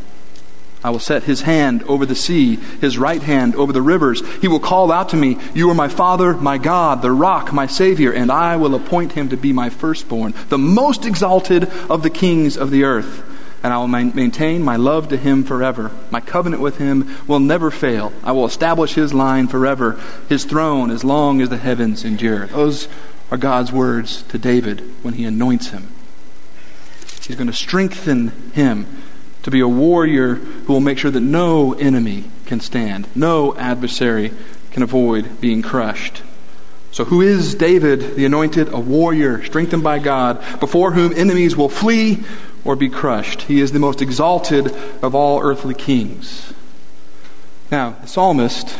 I 0.82 0.90
will 0.90 0.98
set 0.98 1.24
his 1.24 1.42
hand 1.42 1.82
over 1.84 2.06
the 2.06 2.14
sea, 2.14 2.56
his 2.80 2.96
right 2.96 3.22
hand 3.22 3.54
over 3.54 3.72
the 3.72 3.82
rivers. 3.82 4.22
He 4.38 4.48
will 4.48 4.60
call 4.60 4.90
out 4.90 5.10
to 5.10 5.16
me, 5.16 5.36
You 5.54 5.68
are 5.70 5.74
my 5.74 5.88
Father, 5.88 6.34
my 6.34 6.56
God, 6.56 7.02
the 7.02 7.12
rock, 7.12 7.52
my 7.52 7.66
Savior, 7.66 8.12
and 8.12 8.32
I 8.32 8.56
will 8.56 8.74
appoint 8.74 9.12
him 9.12 9.28
to 9.28 9.36
be 9.36 9.52
my 9.52 9.68
firstborn, 9.68 10.32
the 10.48 10.58
most 10.58 11.04
exalted 11.04 11.64
of 11.90 12.02
the 12.02 12.10
kings 12.10 12.56
of 12.56 12.70
the 12.70 12.84
earth. 12.84 13.22
And 13.62 13.74
I 13.74 13.76
will 13.76 13.88
maintain 13.88 14.62
my 14.62 14.76
love 14.76 15.08
to 15.08 15.18
him 15.18 15.44
forever. 15.44 15.90
My 16.10 16.20
covenant 16.20 16.62
with 16.62 16.78
him 16.78 17.14
will 17.26 17.40
never 17.40 17.70
fail. 17.70 18.10
I 18.24 18.32
will 18.32 18.46
establish 18.46 18.94
his 18.94 19.12
line 19.12 19.48
forever, 19.48 20.00
his 20.30 20.46
throne 20.46 20.90
as 20.90 21.04
long 21.04 21.42
as 21.42 21.50
the 21.50 21.58
heavens 21.58 22.02
endure. 22.02 22.46
Those 22.46 22.88
are 23.30 23.36
God's 23.36 23.70
words 23.70 24.22
to 24.24 24.38
David 24.38 24.80
when 25.02 25.12
he 25.12 25.26
anoints 25.26 25.70
him. 25.70 25.88
He's 27.26 27.36
going 27.36 27.48
to 27.48 27.52
strengthen 27.52 28.28
him 28.52 28.86
to 29.42 29.50
be 29.50 29.60
a 29.60 29.68
warrior 29.68 30.34
who 30.34 30.72
will 30.72 30.80
make 30.80 30.98
sure 30.98 31.10
that 31.10 31.20
no 31.20 31.72
enemy 31.74 32.24
can 32.46 32.60
stand, 32.60 33.06
no 33.14 33.56
adversary 33.56 34.32
can 34.70 34.82
avoid 34.82 35.40
being 35.40 35.62
crushed. 35.62 36.22
So, 36.92 37.04
who 37.04 37.20
is 37.20 37.54
David, 37.54 38.16
the 38.16 38.24
anointed? 38.24 38.72
A 38.72 38.80
warrior 38.80 39.44
strengthened 39.44 39.84
by 39.84 40.00
God, 40.00 40.42
before 40.58 40.92
whom 40.92 41.12
enemies 41.12 41.56
will 41.56 41.68
flee 41.68 42.24
or 42.64 42.74
be 42.74 42.88
crushed. 42.88 43.42
He 43.42 43.60
is 43.60 43.70
the 43.70 43.78
most 43.78 44.02
exalted 44.02 44.74
of 45.00 45.14
all 45.14 45.40
earthly 45.40 45.74
kings. 45.74 46.52
Now, 47.70 47.96
the 48.00 48.08
psalmist 48.08 48.76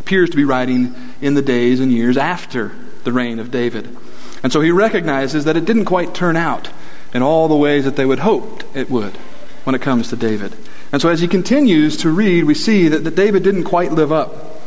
appears 0.00 0.30
to 0.30 0.36
be 0.36 0.44
writing 0.44 0.94
in 1.20 1.34
the 1.34 1.42
days 1.42 1.78
and 1.78 1.92
years 1.92 2.16
after 2.16 2.72
the 3.04 3.12
reign 3.12 3.38
of 3.38 3.52
David. 3.52 3.96
And 4.42 4.52
so 4.52 4.60
he 4.60 4.72
recognizes 4.72 5.44
that 5.44 5.56
it 5.56 5.64
didn't 5.64 5.84
quite 5.84 6.14
turn 6.14 6.36
out 6.36 6.68
in 7.14 7.22
all 7.22 7.46
the 7.46 7.54
ways 7.54 7.84
that 7.84 7.94
they 7.94 8.04
would 8.04 8.18
hoped 8.18 8.64
it 8.74 8.90
would 8.90 9.16
when 9.64 9.74
it 9.74 9.82
comes 9.82 10.08
to 10.08 10.16
David. 10.16 10.54
And 10.92 11.02
so 11.02 11.08
as 11.08 11.20
he 11.20 11.28
continues 11.28 11.96
to 11.98 12.10
read, 12.10 12.44
we 12.44 12.54
see 12.54 12.88
that, 12.88 13.04
that 13.04 13.16
David 13.16 13.42
didn't 13.42 13.64
quite 13.64 13.92
live 13.92 14.12
up 14.12 14.60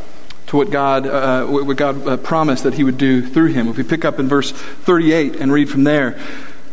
to 0.48 0.58
what 0.58 0.72
God, 0.72 1.06
uh, 1.06 1.46
what 1.46 1.77
God 1.77 2.08
uh, 2.08 2.18
promised 2.18 2.63
that 2.63 2.74
he 2.74 2.84
would 2.84 2.98
do 2.98 3.25
through 3.25 3.48
him. 3.48 3.68
If 3.68 3.77
we 3.77 3.84
pick 3.84 4.06
up 4.06 4.20
in 4.20 4.27
verse 4.27 4.51
38 4.51 5.36
and 5.36 5.51
read 5.51 5.70
from 5.70 5.84
there, 5.84 6.20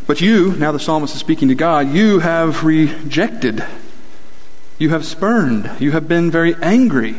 but 0.06 0.20
you, 0.20 0.52
now 0.56 0.72
the 0.72 0.78
psalmist 0.78 1.14
is 1.14 1.20
speaking 1.20 1.48
to 1.48 1.54
God, 1.54 1.88
you 1.90 2.20
have 2.20 2.64
rejected, 2.64 3.64
you 4.78 4.90
have 4.90 5.04
spurned, 5.04 5.70
you 5.80 5.92
have 5.92 6.08
been 6.08 6.30
very 6.30 6.54
angry 6.56 7.16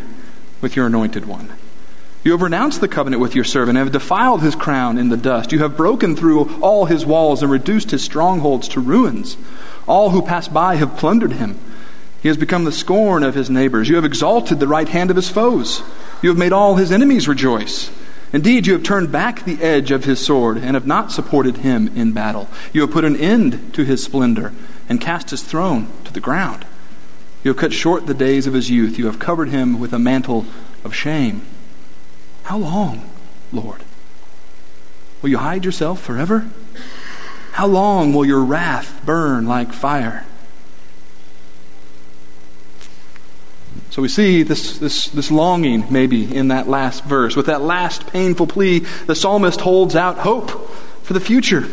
with 0.62 0.76
your 0.76 0.88
anointed 0.88 1.26
one. 1.26 1.52
You 2.24 2.32
have 2.32 2.42
renounced 2.42 2.82
the 2.82 2.88
covenant 2.88 3.22
with 3.22 3.36
your 3.36 3.44
servant 3.44 3.78
and 3.78 3.86
have 3.86 3.94
defiled 3.94 4.42
his 4.42 4.56
crown 4.56 4.98
in 4.98 5.10
the 5.10 5.18
dust. 5.18 5.52
You 5.52 5.60
have 5.60 5.78
broken 5.78 6.16
through 6.16 6.60
all 6.60 6.86
his 6.86 7.06
walls 7.06 7.44
and 7.44 7.52
reduced 7.52 7.92
his 7.92 8.04
strongholds 8.04 8.68
to 8.70 8.80
ruins. 8.80 9.38
All 9.88 10.10
who 10.10 10.22
pass 10.22 10.48
by 10.48 10.75
have 10.75 10.98
plundered 10.98 11.34
him. 11.34 11.60
He 12.22 12.27
has 12.27 12.38
become 12.38 12.63
the 12.63 12.72
scorn 12.72 13.24
of 13.24 13.36
his 13.36 13.50
neighbors. 13.50 13.88
You 13.88 13.96
have 13.96 14.06
exalted 14.06 14.60
the 14.60 14.68
right 14.68 14.89
hand 14.89 15.12
of 15.12 15.15
his 15.15 15.30
foes. 15.30 15.84
You 16.22 16.30
have 16.30 16.38
made 16.39 16.54
all 16.54 16.75
his 16.75 16.92
enemies 16.92 17.27
rejoice. 17.27 17.92
Indeed, 18.34 18.65
you 18.65 18.74
have 18.74 18.84
turned 18.84 19.12
back 19.12 19.46
the 19.46 19.62
edge 19.62 19.92
of 19.92 20.06
his 20.06 20.20
sword 20.20 20.58
and 20.58 20.74
have 20.74 20.88
not 20.88 21.12
supported 21.12 21.58
him 21.58 21.88
in 21.96 22.13
battle. 22.13 22.50
You 22.74 22.82
have 22.82 22.92
put 22.92 23.06
an 23.06 23.15
end 23.15 23.74
to 23.75 23.86
his 23.86 24.04
splendor 24.04 24.54
and 24.89 25.00
cast 25.00 25.30
his 25.30 25.44
throne 25.44 25.88
to 26.04 26.12
the 26.12 26.20
ground. 26.20 26.65
You 27.44 27.50
have 27.50 27.58
cut 27.58 27.74
short 27.74 28.08
the 28.08 28.15
days 28.15 28.48
of 28.48 28.56
his 28.56 28.72
youth. 28.72 28.98
You 28.98 29.06
have 29.06 29.20
covered 29.20 29.50
him 29.50 29.80
with 29.80 29.94
a 29.94 30.00
mantle 30.00 30.48
of 30.84 30.96
shame. 30.96 31.44
How 32.44 32.58
long, 32.58 33.08
Lord? 33.54 33.84
Will 35.22 35.30
you 35.30 35.38
hide 35.38 35.63
yourself 35.63 36.01
forever? 36.01 36.50
How 37.56 37.68
long 37.68 38.14
will 38.14 38.26
your 38.26 38.44
wrath 38.44 39.02
burn 39.06 39.48
like 39.48 39.72
fire? 39.72 40.26
So 43.92 44.02
we 44.02 44.10
see 44.10 44.44
this, 44.44 44.78
this, 44.78 45.06
this 45.06 45.32
longing 45.32 45.86
maybe 45.90 46.36
in 46.36 46.50
that 46.50 46.68
last 46.68 47.06
verse. 47.06 47.34
With 47.38 47.46
that 47.46 47.62
last 47.62 48.08
painful 48.08 48.48
plea, 48.48 48.80
the 48.80 49.16
psalmist 49.16 49.62
holds 49.62 49.96
out 49.96 50.18
hope 50.18 50.70
for 51.04 51.14
the 51.14 51.22
future. 51.22 51.66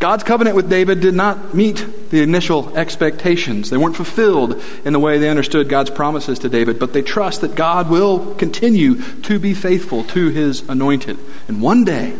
God's 0.00 0.24
covenant 0.24 0.56
with 0.56 0.68
David 0.68 0.98
did 0.98 1.14
not 1.14 1.54
meet 1.54 2.10
the 2.10 2.20
initial 2.20 2.76
expectations. 2.76 3.70
They 3.70 3.76
weren't 3.76 3.94
fulfilled 3.94 4.60
in 4.84 4.92
the 4.92 4.98
way 4.98 5.18
they 5.18 5.30
understood 5.30 5.68
God's 5.68 5.90
promises 5.90 6.40
to 6.40 6.48
David, 6.48 6.80
but 6.80 6.92
they 6.92 7.02
trust 7.02 7.42
that 7.42 7.54
God 7.54 7.88
will 7.88 8.34
continue 8.34 9.00
to 9.22 9.38
be 9.38 9.54
faithful 9.54 10.02
to 10.02 10.30
his 10.30 10.68
anointed. 10.68 11.20
And 11.46 11.62
one 11.62 11.84
day, 11.84 12.16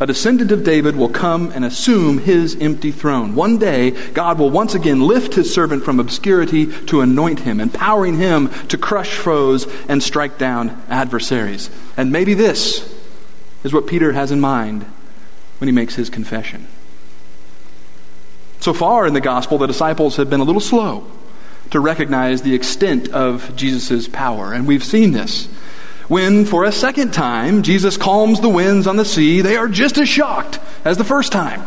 a 0.00 0.06
descendant 0.06 0.50
of 0.50 0.64
David 0.64 0.96
will 0.96 1.10
come 1.10 1.52
and 1.52 1.62
assume 1.62 2.18
his 2.18 2.56
empty 2.56 2.90
throne. 2.90 3.34
One 3.34 3.58
day, 3.58 3.90
God 4.12 4.38
will 4.38 4.48
once 4.48 4.74
again 4.74 5.00
lift 5.00 5.34
his 5.34 5.52
servant 5.52 5.84
from 5.84 6.00
obscurity 6.00 6.66
to 6.86 7.02
anoint 7.02 7.40
him, 7.40 7.60
empowering 7.60 8.16
him 8.16 8.48
to 8.68 8.78
crush 8.78 9.18
foes 9.18 9.66
and 9.88 10.02
strike 10.02 10.38
down 10.38 10.82
adversaries. 10.88 11.68
And 11.98 12.10
maybe 12.10 12.32
this 12.32 12.98
is 13.62 13.74
what 13.74 13.86
Peter 13.86 14.12
has 14.12 14.32
in 14.32 14.40
mind 14.40 14.86
when 15.58 15.68
he 15.68 15.72
makes 15.72 15.96
his 15.96 16.08
confession. 16.08 16.66
So 18.60 18.72
far 18.72 19.06
in 19.06 19.12
the 19.12 19.20
gospel, 19.20 19.58
the 19.58 19.66
disciples 19.66 20.16
have 20.16 20.30
been 20.30 20.40
a 20.40 20.44
little 20.44 20.60
slow 20.60 21.06
to 21.70 21.78
recognize 21.78 22.40
the 22.40 22.54
extent 22.54 23.10
of 23.10 23.54
Jesus' 23.54 24.08
power, 24.08 24.54
and 24.54 24.66
we've 24.66 24.82
seen 24.82 25.12
this 25.12 25.48
when, 26.10 26.44
for 26.44 26.64
a 26.64 26.72
second 26.72 27.12
time, 27.12 27.62
Jesus 27.62 27.96
calms 27.96 28.40
the 28.40 28.48
winds 28.48 28.88
on 28.88 28.96
the 28.96 29.04
sea, 29.04 29.42
they 29.42 29.56
are 29.56 29.68
just 29.68 29.96
as 29.96 30.08
shocked 30.08 30.58
as 30.84 30.98
the 30.98 31.04
first 31.04 31.30
time. 31.30 31.62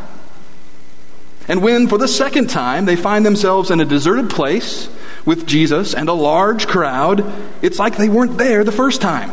And 1.47 1.63
when, 1.63 1.87
for 1.87 1.97
the 1.97 2.09
second 2.09 2.49
time, 2.49 2.83
they 2.83 2.97
find 2.97 3.25
themselves 3.25 3.71
in 3.71 3.79
a 3.79 3.85
deserted 3.85 4.29
place 4.29 4.89
with 5.23 5.47
Jesus 5.47 5.93
and 5.93 6.09
a 6.09 6.13
large 6.13 6.67
crowd, 6.67 7.23
it's 7.61 7.79
like 7.79 7.95
they 7.95 8.09
weren't 8.09 8.37
there 8.37 8.65
the 8.65 8.73
first 8.73 9.01
time. 9.01 9.31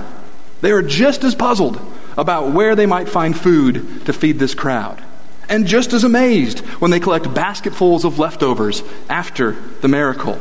They 0.61 0.71
are 0.71 0.81
just 0.81 1.25
as 1.25 1.35
puzzled 1.35 1.81
about 2.17 2.52
where 2.52 2.76
they 2.76 2.87
might 2.87 3.09
find 3.09 3.37
food 3.37 4.07
to 4.07 4.12
feed 4.12 4.38
this 4.38 4.55
crowd. 4.55 5.02
And 5.49 5.67
just 5.67 5.93
as 5.93 6.05
amazed 6.05 6.61
when 6.79 6.93
they 6.93 7.00
collect 7.00 7.35
basketfuls 7.35 8.05
of 8.05 8.21
leftovers 8.21 8.85
after 9.09 9.57
the 9.81 9.88
miracle. 9.88 10.38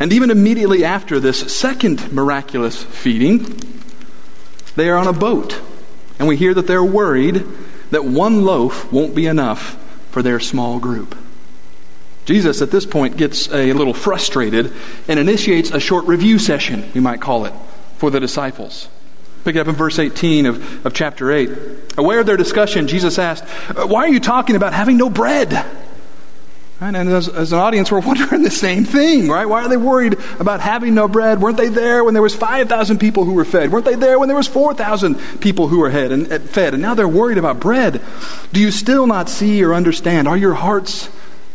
And 0.00 0.14
even 0.14 0.30
immediately 0.30 0.82
after 0.82 1.20
this 1.20 1.54
second 1.54 2.10
miraculous 2.10 2.82
feeding, 2.82 3.60
they 4.74 4.88
are 4.88 4.96
on 4.96 5.06
a 5.06 5.12
boat. 5.12 5.60
And 6.18 6.26
we 6.26 6.38
hear 6.38 6.54
that 6.54 6.66
they're 6.66 6.82
worried 6.82 7.44
that 7.90 8.04
one 8.04 8.44
loaf 8.44 8.90
won't 8.90 9.14
be 9.14 9.26
enough 9.26 9.76
for 10.10 10.22
their 10.22 10.40
small 10.40 10.78
group. 10.78 11.16
Jesus, 12.24 12.62
at 12.62 12.70
this 12.70 12.86
point, 12.86 13.16
gets 13.16 13.48
a 13.50 13.72
little 13.72 13.94
frustrated 13.94 14.72
and 15.08 15.20
initiates 15.20 15.70
a 15.70 15.80
short 15.80 16.06
review 16.06 16.38
session, 16.38 16.90
we 16.94 17.00
might 17.00 17.20
call 17.20 17.44
it, 17.44 17.52
for 17.96 18.10
the 18.10 18.20
disciples. 18.20 18.88
Pick 19.44 19.56
it 19.56 19.60
up 19.60 19.68
in 19.68 19.74
verse 19.74 19.98
18 19.98 20.46
of, 20.46 20.86
of 20.86 20.94
chapter 20.94 21.32
8. 21.32 21.50
Aware 21.98 22.20
of 22.20 22.26
their 22.26 22.36
discussion, 22.36 22.88
Jesus 22.88 23.18
asked, 23.18 23.44
Why 23.74 24.04
are 24.04 24.08
you 24.08 24.20
talking 24.20 24.56
about 24.56 24.72
having 24.72 24.96
no 24.96 25.10
bread? 25.10 25.66
Right? 26.80 26.94
And 26.94 27.10
as, 27.10 27.28
as, 27.28 27.52
an 27.52 27.58
audience, 27.58 27.92
we're 27.92 28.00
wondering 28.00 28.42
the 28.42 28.50
same 28.50 28.84
thing, 28.84 29.28
right? 29.28 29.44
Why 29.44 29.64
are 29.64 29.68
they 29.68 29.76
worried 29.76 30.16
about 30.38 30.60
having 30.60 30.94
no 30.94 31.08
bread? 31.08 31.40
Weren't 31.40 31.58
they 31.58 31.68
there 31.68 32.02
when 32.04 32.14
there 32.14 32.22
was 32.22 32.34
5,000 32.34 32.98
people 32.98 33.24
who 33.24 33.34
were 33.34 33.44
fed? 33.44 33.70
Weren't 33.70 33.84
they 33.84 33.96
there 33.96 34.18
when 34.18 34.28
there 34.28 34.36
was 34.36 34.48
4,000 34.48 35.16
people 35.40 35.68
who 35.68 35.80
were 35.80 35.88
and, 35.88 36.32
eh, 36.32 36.38
fed? 36.38 36.72
And 36.72 36.82
now 36.82 36.94
they're 36.94 37.06
worried 37.06 37.36
about 37.36 37.60
bread. 37.60 38.00
Do 38.52 38.60
you 38.60 38.70
still 38.70 39.06
not 39.06 39.28
see 39.28 39.62
or 39.62 39.74
understand? 39.74 40.26
Are 40.26 40.38
your 40.38 40.54
hearts 40.54 41.10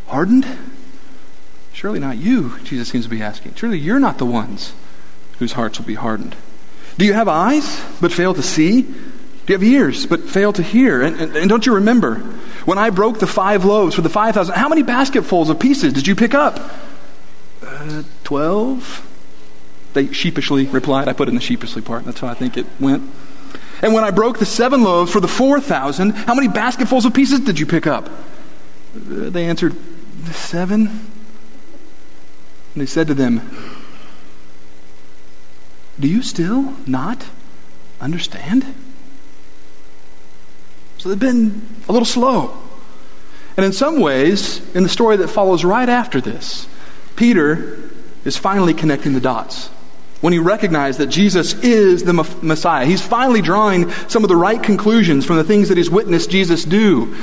hardened? 0.07 0.45
Surely 1.73 1.99
not 1.99 2.17
you, 2.17 2.57
Jesus 2.63 2.89
seems 2.89 3.05
to 3.05 3.09
be 3.09 3.21
asking. 3.21 3.55
Surely 3.55 3.79
you're 3.79 3.99
not 3.99 4.19
the 4.19 4.25
ones 4.25 4.73
whose 5.39 5.53
hearts 5.53 5.79
will 5.79 5.87
be 5.87 5.95
hardened. 5.95 6.35
Do 6.97 7.05
you 7.05 7.13
have 7.13 7.27
eyes 7.27 7.83
but 7.99 8.13
fail 8.13 8.33
to 8.35 8.43
see? 8.43 8.85
Do 9.45 9.53
you 9.53 9.59
have 9.59 9.63
ears 9.63 10.05
but 10.05 10.21
fail 10.21 10.51
to 10.53 10.63
hear? 10.63 11.03
And, 11.03 11.19
and, 11.21 11.35
and 11.35 11.49
don't 11.49 11.65
you 11.65 11.75
remember? 11.75 12.15
When 12.65 12.79
I 12.79 12.89
broke 12.89 13.19
the 13.19 13.27
five 13.27 13.63
loaves 13.63 13.95
for 13.95 14.01
the 14.01 14.09
5,000, 14.09 14.55
how 14.55 14.69
many 14.69 14.81
basketfuls 14.81 15.49
of 15.49 15.59
pieces 15.59 15.93
did 15.93 16.07
you 16.07 16.15
pick 16.15 16.33
up? 16.33 16.59
Uh, 17.61 18.03
12? 18.23 19.11
They 19.93 20.11
sheepishly 20.11 20.65
replied. 20.65 21.07
I 21.07 21.13
put 21.13 21.29
in 21.29 21.35
the 21.35 21.41
sheepishly 21.41 21.83
part. 21.83 22.05
That's 22.05 22.19
how 22.19 22.27
I 22.27 22.33
think 22.33 22.57
it 22.57 22.65
went. 22.79 23.03
And 23.83 23.93
when 23.93 24.03
I 24.03 24.09
broke 24.09 24.39
the 24.39 24.45
seven 24.45 24.83
loaves 24.83 25.11
for 25.11 25.19
the 25.19 25.27
4,000, 25.27 26.11
how 26.11 26.33
many 26.33 26.47
basketfuls 26.47 27.05
of 27.05 27.13
pieces 27.13 27.41
did 27.41 27.59
you 27.59 27.67
pick 27.67 27.85
up? 27.85 28.09
Uh, 28.95 29.29
they 29.29 29.45
answered, 29.45 29.75
Seven. 30.31 30.87
And 30.87 32.81
they 32.81 32.87
said 32.87 33.05
to 33.07 33.13
them, 33.13 33.41
Do 35.99 36.07
you 36.07 36.23
still 36.23 36.73
not 36.87 37.27
understand? 38.01 38.65
So 41.05 41.09
they've 41.09 41.19
been 41.19 41.61
a 41.87 41.91
little 41.91 42.07
slow. 42.07 42.57
And 43.57 43.63
in 43.63 43.73
some 43.73 43.99
ways, 43.99 44.59
in 44.73 44.81
the 44.81 44.89
story 44.89 45.17
that 45.17 45.27
follows 45.27 45.63
right 45.63 45.87
after 45.87 46.19
this, 46.19 46.67
Peter 47.15 47.91
is 48.23 48.37
finally 48.37 48.73
connecting 48.73 49.13
the 49.13 49.19
dots. 49.19 49.67
When 50.21 50.33
he 50.33 50.39
recognized 50.39 50.97
that 50.97 51.11
Jesus 51.11 51.53
is 51.61 52.05
the 52.05 52.13
Messiah, 52.41 52.87
he's 52.87 53.03
finally 53.03 53.43
drawing 53.43 53.91
some 54.07 54.23
of 54.23 54.29
the 54.29 54.35
right 54.35 54.63
conclusions 54.63 55.27
from 55.27 55.35
the 55.35 55.43
things 55.43 55.69
that 55.69 55.77
he's 55.77 55.91
witnessed 55.91 56.31
Jesus 56.31 56.65
do. 56.65 57.15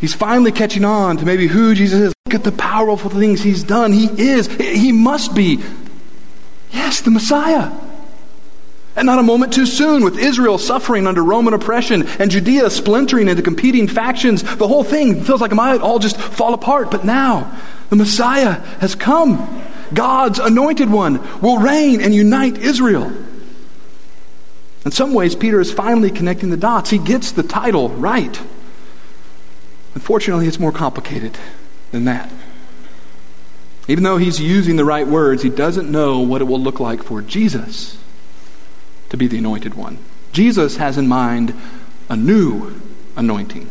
He's 0.00 0.14
finally 0.14 0.50
catching 0.50 0.84
on 0.84 1.16
to 1.18 1.24
maybe 1.24 1.46
who 1.46 1.76
Jesus 1.76 2.00
is. 2.00 2.14
Look 2.26 2.34
at 2.34 2.42
the 2.42 2.50
powerful 2.50 3.08
things 3.08 3.40
he's 3.40 3.62
done. 3.62 3.92
He 3.92 4.06
is, 4.20 4.48
he 4.48 4.90
must 4.90 5.32
be, 5.32 5.60
yes, 6.72 7.00
the 7.02 7.12
Messiah. 7.12 7.70
And 8.94 9.06
not 9.06 9.18
a 9.18 9.22
moment 9.22 9.54
too 9.54 9.64
soon, 9.64 10.04
with 10.04 10.18
Israel 10.18 10.58
suffering 10.58 11.06
under 11.06 11.24
Roman 11.24 11.54
oppression 11.54 12.06
and 12.18 12.30
Judea 12.30 12.68
splintering 12.68 13.28
into 13.28 13.42
competing 13.42 13.88
factions, 13.88 14.42
the 14.42 14.68
whole 14.68 14.84
thing 14.84 15.24
feels 15.24 15.40
like 15.40 15.50
it 15.50 15.54
might 15.54 15.80
all 15.80 15.98
just 15.98 16.18
fall 16.18 16.52
apart. 16.52 16.90
But 16.90 17.04
now, 17.04 17.58
the 17.88 17.96
Messiah 17.96 18.60
has 18.80 18.94
come. 18.94 19.62
God's 19.94 20.38
anointed 20.38 20.90
one 20.90 21.40
will 21.40 21.58
reign 21.58 22.02
and 22.02 22.14
unite 22.14 22.58
Israel. 22.58 23.10
In 24.84 24.90
some 24.90 25.14
ways, 25.14 25.34
Peter 25.34 25.60
is 25.60 25.72
finally 25.72 26.10
connecting 26.10 26.50
the 26.50 26.56
dots. 26.56 26.90
He 26.90 26.98
gets 26.98 27.32
the 27.32 27.42
title 27.42 27.88
right. 27.90 28.40
Unfortunately, 29.94 30.46
it's 30.46 30.58
more 30.58 30.72
complicated 30.72 31.38
than 31.92 32.04
that. 32.04 32.30
Even 33.88 34.04
though 34.04 34.16
he's 34.18 34.40
using 34.40 34.76
the 34.76 34.84
right 34.84 35.06
words, 35.06 35.42
he 35.42 35.48
doesn't 35.48 35.90
know 35.90 36.20
what 36.20 36.40
it 36.40 36.44
will 36.44 36.60
look 36.60 36.78
like 36.78 37.02
for 37.02 37.22
Jesus 37.22 37.96
to 39.12 39.18
be 39.18 39.26
the 39.26 39.36
anointed 39.36 39.74
one. 39.74 39.98
Jesus 40.32 40.78
has 40.78 40.96
in 40.96 41.06
mind 41.06 41.54
a 42.08 42.16
new 42.16 42.80
anointing. 43.14 43.70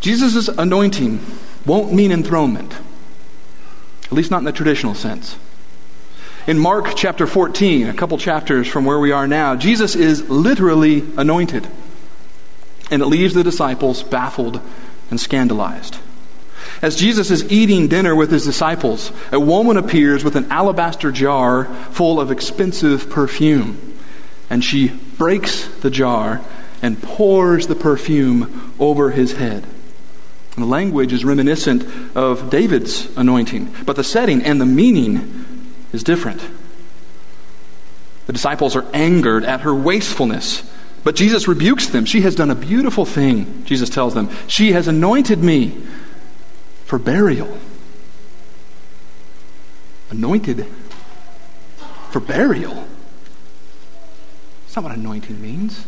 Jesus' 0.00 0.48
anointing 0.48 1.24
won't 1.64 1.92
mean 1.92 2.10
enthronement, 2.10 2.74
at 4.06 4.12
least 4.12 4.32
not 4.32 4.38
in 4.38 4.46
the 4.46 4.52
traditional 4.52 4.96
sense. 4.96 5.36
In 6.48 6.58
Mark 6.58 6.96
chapter 6.96 7.24
14, 7.24 7.86
a 7.86 7.94
couple 7.94 8.18
chapters 8.18 8.66
from 8.66 8.84
where 8.84 8.98
we 8.98 9.12
are 9.12 9.28
now, 9.28 9.54
Jesus 9.54 9.94
is 9.94 10.28
literally 10.28 11.04
anointed. 11.16 11.68
And 12.90 13.00
it 13.00 13.06
leaves 13.06 13.34
the 13.34 13.44
disciples 13.44 14.02
baffled 14.02 14.60
and 15.08 15.20
scandalized. 15.20 15.98
As 16.82 16.96
Jesus 16.96 17.30
is 17.30 17.50
eating 17.52 17.88
dinner 17.88 18.16
with 18.16 18.30
his 18.30 18.44
disciples, 18.44 19.12
a 19.32 19.38
woman 19.38 19.76
appears 19.76 20.24
with 20.24 20.36
an 20.36 20.50
alabaster 20.50 21.12
jar 21.12 21.66
full 21.92 22.18
of 22.18 22.30
expensive 22.30 23.10
perfume. 23.10 23.98
And 24.48 24.64
she 24.64 24.88
breaks 24.88 25.68
the 25.68 25.90
jar 25.90 26.40
and 26.82 27.02
pours 27.02 27.66
the 27.66 27.74
perfume 27.74 28.74
over 28.78 29.10
his 29.10 29.32
head. 29.32 29.66
The 30.56 30.64
language 30.64 31.12
is 31.12 31.24
reminiscent 31.24 31.84
of 32.16 32.50
David's 32.50 33.14
anointing, 33.16 33.74
but 33.84 33.96
the 33.96 34.04
setting 34.04 34.42
and 34.42 34.60
the 34.60 34.66
meaning 34.66 35.66
is 35.92 36.02
different. 36.02 36.42
The 38.26 38.32
disciples 38.32 38.76
are 38.76 38.84
angered 38.92 39.44
at 39.44 39.60
her 39.60 39.74
wastefulness, 39.74 40.68
but 41.02 41.16
Jesus 41.16 41.48
rebukes 41.48 41.86
them. 41.88 42.04
She 42.04 42.22
has 42.22 42.34
done 42.34 42.50
a 42.50 42.54
beautiful 42.54 43.04
thing, 43.04 43.64
Jesus 43.64 43.88
tells 43.88 44.14
them. 44.14 44.28
She 44.48 44.72
has 44.72 44.88
anointed 44.88 45.38
me 45.42 45.76
for 46.90 46.98
burial. 46.98 47.56
Anointed 50.10 50.66
for 52.10 52.18
burial. 52.18 52.84
That's 54.64 54.74
not 54.74 54.86
what 54.86 54.96
anointing 54.96 55.40
means. 55.40 55.86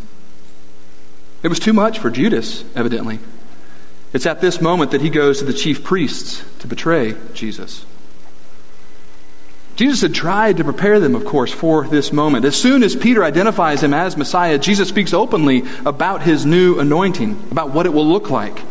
It 1.42 1.49
was 1.49 1.59
too 1.59 1.73
much 1.73 1.99
for 1.99 2.09
Judas, 2.09 2.64
evidently. 2.76 3.18
It's 4.12 4.26
at 4.26 4.40
this 4.40 4.61
moment 4.61 4.92
that 4.92 5.00
he 5.00 5.11
goes 5.11 5.40
to 5.40 5.44
the 5.44 5.52
chief 5.52 5.82
priests 5.82 6.44
to 6.61 6.68
betray 6.68 7.16
Jesus. 7.34 7.84
Jesus 9.75 10.02
had 10.02 10.15
tried 10.15 10.58
to 10.58 10.62
prepare 10.62 11.00
them, 11.00 11.17
of 11.17 11.25
course, 11.25 11.50
for 11.50 11.84
this 11.88 12.12
moment. 12.12 12.45
As 12.45 12.54
soon 12.54 12.84
as 12.84 12.95
Peter 12.95 13.25
identifies 13.25 13.82
him 13.82 13.93
as 13.93 14.17
Messiah, 14.17 14.56
Jesus 14.56 14.88
speaks 14.88 15.12
openly 15.12 15.65
about 15.84 16.23
his 16.23 16.47
new 16.47 16.78
anointing, 16.78 17.49
about 17.50 17.71
what 17.71 17.86
it 17.86 17.93
will 17.93 18.06
look 18.06 18.30
like. 18.30 18.62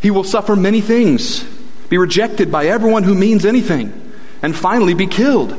He 0.00 0.10
will 0.10 0.24
suffer 0.24 0.56
many 0.56 0.80
things 0.80 1.57
be 1.88 1.98
rejected 1.98 2.52
by 2.52 2.66
everyone 2.66 3.02
who 3.02 3.14
means 3.14 3.44
anything, 3.44 4.12
and 4.42 4.54
finally 4.54 4.94
be 4.94 5.06
killed. 5.06 5.56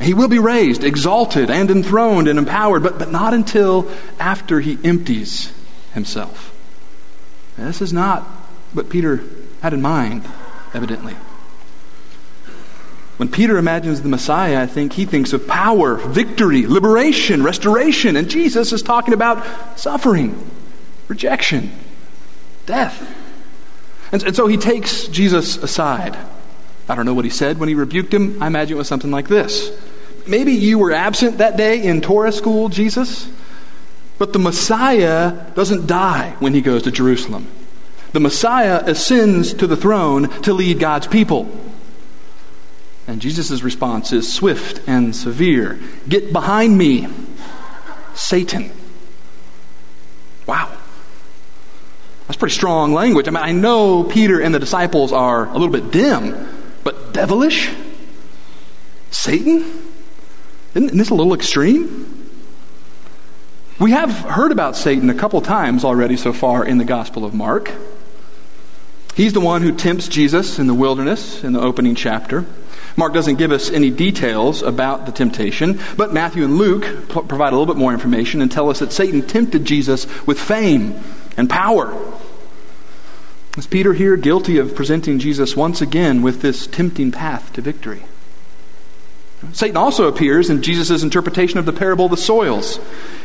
He 0.00 0.14
will 0.14 0.28
be 0.28 0.38
raised, 0.38 0.82
exalted, 0.82 1.50
and 1.50 1.70
enthroned 1.70 2.26
and 2.26 2.38
empowered, 2.38 2.82
but, 2.82 2.98
but 2.98 3.12
not 3.12 3.34
until 3.34 3.90
after 4.18 4.60
he 4.60 4.78
empties 4.82 5.52
himself. 5.92 6.56
This 7.56 7.82
is 7.82 7.92
not 7.92 8.22
what 8.72 8.88
Peter 8.88 9.22
had 9.60 9.74
in 9.74 9.82
mind, 9.82 10.24
evidently. 10.72 11.14
When 13.18 13.28
Peter 13.28 13.58
imagines 13.58 14.00
the 14.00 14.08
Messiah, 14.08 14.62
I 14.62 14.66
think 14.66 14.94
he 14.94 15.04
thinks 15.04 15.34
of 15.34 15.46
power, 15.46 15.96
victory, 15.96 16.66
liberation, 16.66 17.42
restoration, 17.42 18.16
and 18.16 18.30
Jesus 18.30 18.72
is 18.72 18.80
talking 18.80 19.12
about 19.12 19.78
suffering, 19.78 20.50
rejection, 21.06 21.70
death. 22.64 23.19
And, 24.12 24.22
and 24.22 24.36
so 24.36 24.46
he 24.46 24.56
takes 24.56 25.06
Jesus 25.08 25.56
aside. 25.56 26.16
I 26.88 26.94
don't 26.94 27.06
know 27.06 27.14
what 27.14 27.24
he 27.24 27.30
said 27.30 27.58
when 27.58 27.68
he 27.68 27.74
rebuked 27.74 28.12
him. 28.12 28.42
I 28.42 28.48
imagine 28.48 28.76
it 28.76 28.78
was 28.78 28.88
something 28.88 29.10
like 29.10 29.28
this 29.28 29.70
Maybe 30.26 30.52
you 30.52 30.78
were 30.78 30.92
absent 30.92 31.38
that 31.38 31.56
day 31.56 31.82
in 31.82 32.00
Torah 32.00 32.32
school, 32.32 32.68
Jesus, 32.68 33.28
but 34.18 34.32
the 34.32 34.38
Messiah 34.38 35.50
doesn't 35.54 35.86
die 35.86 36.34
when 36.40 36.54
he 36.54 36.60
goes 36.60 36.82
to 36.84 36.90
Jerusalem. 36.90 37.46
The 38.12 38.20
Messiah 38.20 38.82
ascends 38.84 39.54
to 39.54 39.66
the 39.66 39.76
throne 39.76 40.28
to 40.42 40.52
lead 40.52 40.80
God's 40.80 41.06
people. 41.06 41.48
And 43.06 43.20
Jesus' 43.20 43.62
response 43.62 44.12
is 44.12 44.32
swift 44.32 44.86
and 44.86 45.14
severe 45.14 45.80
Get 46.08 46.32
behind 46.32 46.76
me, 46.76 47.08
Satan. 48.14 48.70
Wow. 50.46 50.76
Pretty 52.40 52.54
strong 52.54 52.94
language. 52.94 53.28
I 53.28 53.32
mean, 53.32 53.42
I 53.44 53.52
know 53.52 54.02
Peter 54.02 54.40
and 54.40 54.54
the 54.54 54.58
disciples 54.58 55.12
are 55.12 55.46
a 55.46 55.52
little 55.52 55.68
bit 55.68 55.90
dim, 55.92 56.48
but 56.82 57.12
devilish? 57.12 57.70
Satan? 59.10 59.62
Isn't 60.74 60.96
this 60.96 61.10
a 61.10 61.14
little 61.14 61.34
extreme? 61.34 62.28
We 63.78 63.90
have 63.90 64.10
heard 64.20 64.52
about 64.52 64.74
Satan 64.74 65.10
a 65.10 65.14
couple 65.14 65.42
times 65.42 65.84
already 65.84 66.16
so 66.16 66.32
far 66.32 66.64
in 66.64 66.78
the 66.78 66.84
Gospel 66.86 67.26
of 67.26 67.34
Mark. 67.34 67.72
He's 69.14 69.34
the 69.34 69.40
one 69.40 69.60
who 69.60 69.72
tempts 69.76 70.08
Jesus 70.08 70.58
in 70.58 70.66
the 70.66 70.72
wilderness 70.72 71.44
in 71.44 71.52
the 71.52 71.60
opening 71.60 71.94
chapter. 71.94 72.46
Mark 72.96 73.12
doesn't 73.12 73.36
give 73.36 73.52
us 73.52 73.68
any 73.70 73.90
details 73.90 74.62
about 74.62 75.04
the 75.04 75.12
temptation, 75.12 75.78
but 75.98 76.14
Matthew 76.14 76.44
and 76.44 76.56
Luke 76.56 77.06
provide 77.10 77.52
a 77.52 77.56
little 77.56 77.66
bit 77.66 77.76
more 77.76 77.92
information 77.92 78.40
and 78.40 78.50
tell 78.50 78.70
us 78.70 78.78
that 78.78 78.92
Satan 78.92 79.20
tempted 79.26 79.66
Jesus 79.66 80.06
with 80.26 80.40
fame 80.40 80.98
and 81.36 81.50
power. 81.50 82.09
Is 83.58 83.66
Peter 83.66 83.94
here 83.94 84.16
guilty 84.16 84.58
of 84.58 84.76
presenting 84.76 85.18
Jesus 85.18 85.56
once 85.56 85.80
again 85.80 86.22
with 86.22 86.40
this 86.40 86.66
tempting 86.68 87.10
path 87.10 87.52
to 87.54 87.60
victory? 87.60 88.04
Satan 89.52 89.76
also 89.76 90.06
appears 90.06 90.50
in 90.50 90.62
Jesus' 90.62 91.02
interpretation 91.02 91.58
of 91.58 91.66
the 91.66 91.72
parable 91.72 92.04
of 92.04 92.10
the 92.12 92.16
soils. 92.16 92.78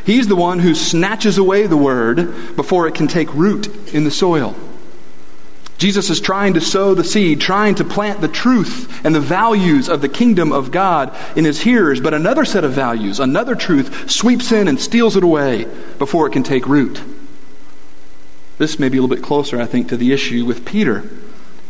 He's 0.04 0.28
the 0.28 0.36
one 0.36 0.60
who 0.60 0.74
snatches 0.74 1.38
away 1.38 1.66
the 1.66 1.76
word 1.76 2.56
before 2.56 2.88
it 2.88 2.94
can 2.94 3.06
take 3.06 3.32
root 3.34 3.94
in 3.94 4.04
the 4.04 4.10
soil. 4.10 4.56
Jesus 5.78 6.08
is 6.08 6.20
trying 6.20 6.54
to 6.54 6.60
sow 6.60 6.94
the 6.94 7.04
seed, 7.04 7.40
trying 7.40 7.74
to 7.74 7.84
plant 7.84 8.22
the 8.22 8.28
truth 8.28 9.04
and 9.04 9.14
the 9.14 9.20
values 9.20 9.90
of 9.90 10.00
the 10.00 10.08
kingdom 10.08 10.50
of 10.50 10.70
God 10.70 11.14
in 11.36 11.44
his 11.44 11.60
hearers, 11.60 12.00
but 12.00 12.14
another 12.14 12.46
set 12.46 12.64
of 12.64 12.72
values, 12.72 13.20
another 13.20 13.54
truth, 13.54 14.10
sweeps 14.10 14.50
in 14.52 14.68
and 14.68 14.80
steals 14.80 15.16
it 15.16 15.22
away 15.22 15.66
before 15.98 16.26
it 16.26 16.32
can 16.32 16.42
take 16.42 16.66
root. 16.66 17.00
This 18.58 18.78
may 18.78 18.88
be 18.88 18.98
a 18.98 19.02
little 19.02 19.14
bit 19.14 19.24
closer, 19.24 19.60
I 19.60 19.66
think, 19.66 19.88
to 19.88 19.96
the 19.96 20.12
issue 20.12 20.44
with 20.44 20.64
Peter. 20.64 21.08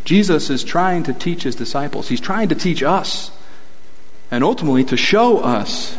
Jesus 0.05 0.51
is 0.51 0.63
trying 0.63 1.03
to 1.05 1.13
teach 1.13 1.43
his 1.43 1.57
disciples, 1.57 2.09
he's 2.09 2.21
trying 2.21 2.49
to 2.49 2.55
teach 2.55 2.83
us, 2.83 3.33
and 4.31 4.45
ultimately 4.45 4.85
to 4.85 4.97
show 4.97 5.39
us 5.39 5.99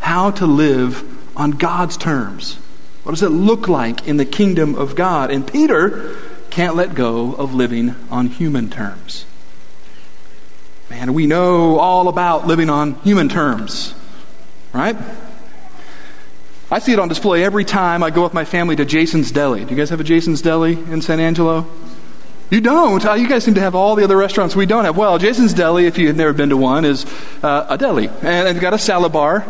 how 0.00 0.30
to 0.30 0.46
live 0.46 1.04
on 1.36 1.52
God's 1.52 1.96
terms. 1.96 2.54
What 3.02 3.12
does 3.12 3.22
it 3.22 3.30
look 3.30 3.68
like 3.68 4.06
in 4.06 4.16
the 4.16 4.24
kingdom 4.24 4.74
of 4.74 4.94
God? 4.94 5.30
And 5.30 5.46
Peter 5.46 6.14
can't 6.50 6.76
let 6.76 6.94
go 6.94 7.34
of 7.34 7.54
living 7.54 7.94
on 8.10 8.28
human 8.28 8.70
terms. 8.70 9.24
Man, 10.90 11.14
we 11.14 11.26
know 11.26 11.78
all 11.78 12.08
about 12.08 12.46
living 12.46 12.70
on 12.70 12.94
human 13.02 13.28
terms, 13.28 13.94
right? 14.72 14.96
I 16.70 16.80
see 16.80 16.92
it 16.92 16.98
on 16.98 17.08
display 17.08 17.44
every 17.44 17.64
time 17.64 18.02
I 18.02 18.10
go 18.10 18.22
with 18.22 18.34
my 18.34 18.44
family 18.44 18.76
to 18.76 18.84
Jason's 18.84 19.30
Deli. 19.32 19.64
Do 19.64 19.70
you 19.70 19.76
guys 19.76 19.88
have 19.88 20.00
a 20.00 20.04
Jason's 20.04 20.42
Deli 20.42 20.74
in 20.74 21.00
San 21.00 21.18
Angelo? 21.18 21.66
You 22.50 22.60
don't? 22.60 23.04
Uh, 23.04 23.14
you 23.14 23.26
guys 23.26 23.44
seem 23.44 23.54
to 23.54 23.60
have 23.60 23.74
all 23.74 23.94
the 23.94 24.04
other 24.04 24.16
restaurants 24.18 24.54
we 24.54 24.66
don't 24.66 24.84
have. 24.84 24.94
Well, 24.94 25.16
Jason's 25.16 25.54
Deli, 25.54 25.86
if 25.86 25.96
you 25.96 26.08
have 26.08 26.16
never 26.16 26.34
been 26.34 26.50
to 26.50 26.58
one, 26.58 26.84
is 26.84 27.06
uh, 27.42 27.66
a 27.70 27.78
deli. 27.78 28.08
And 28.08 28.46
they've 28.46 28.60
got 28.60 28.74
a 28.74 28.78
salad 28.78 29.12
bar, 29.12 29.46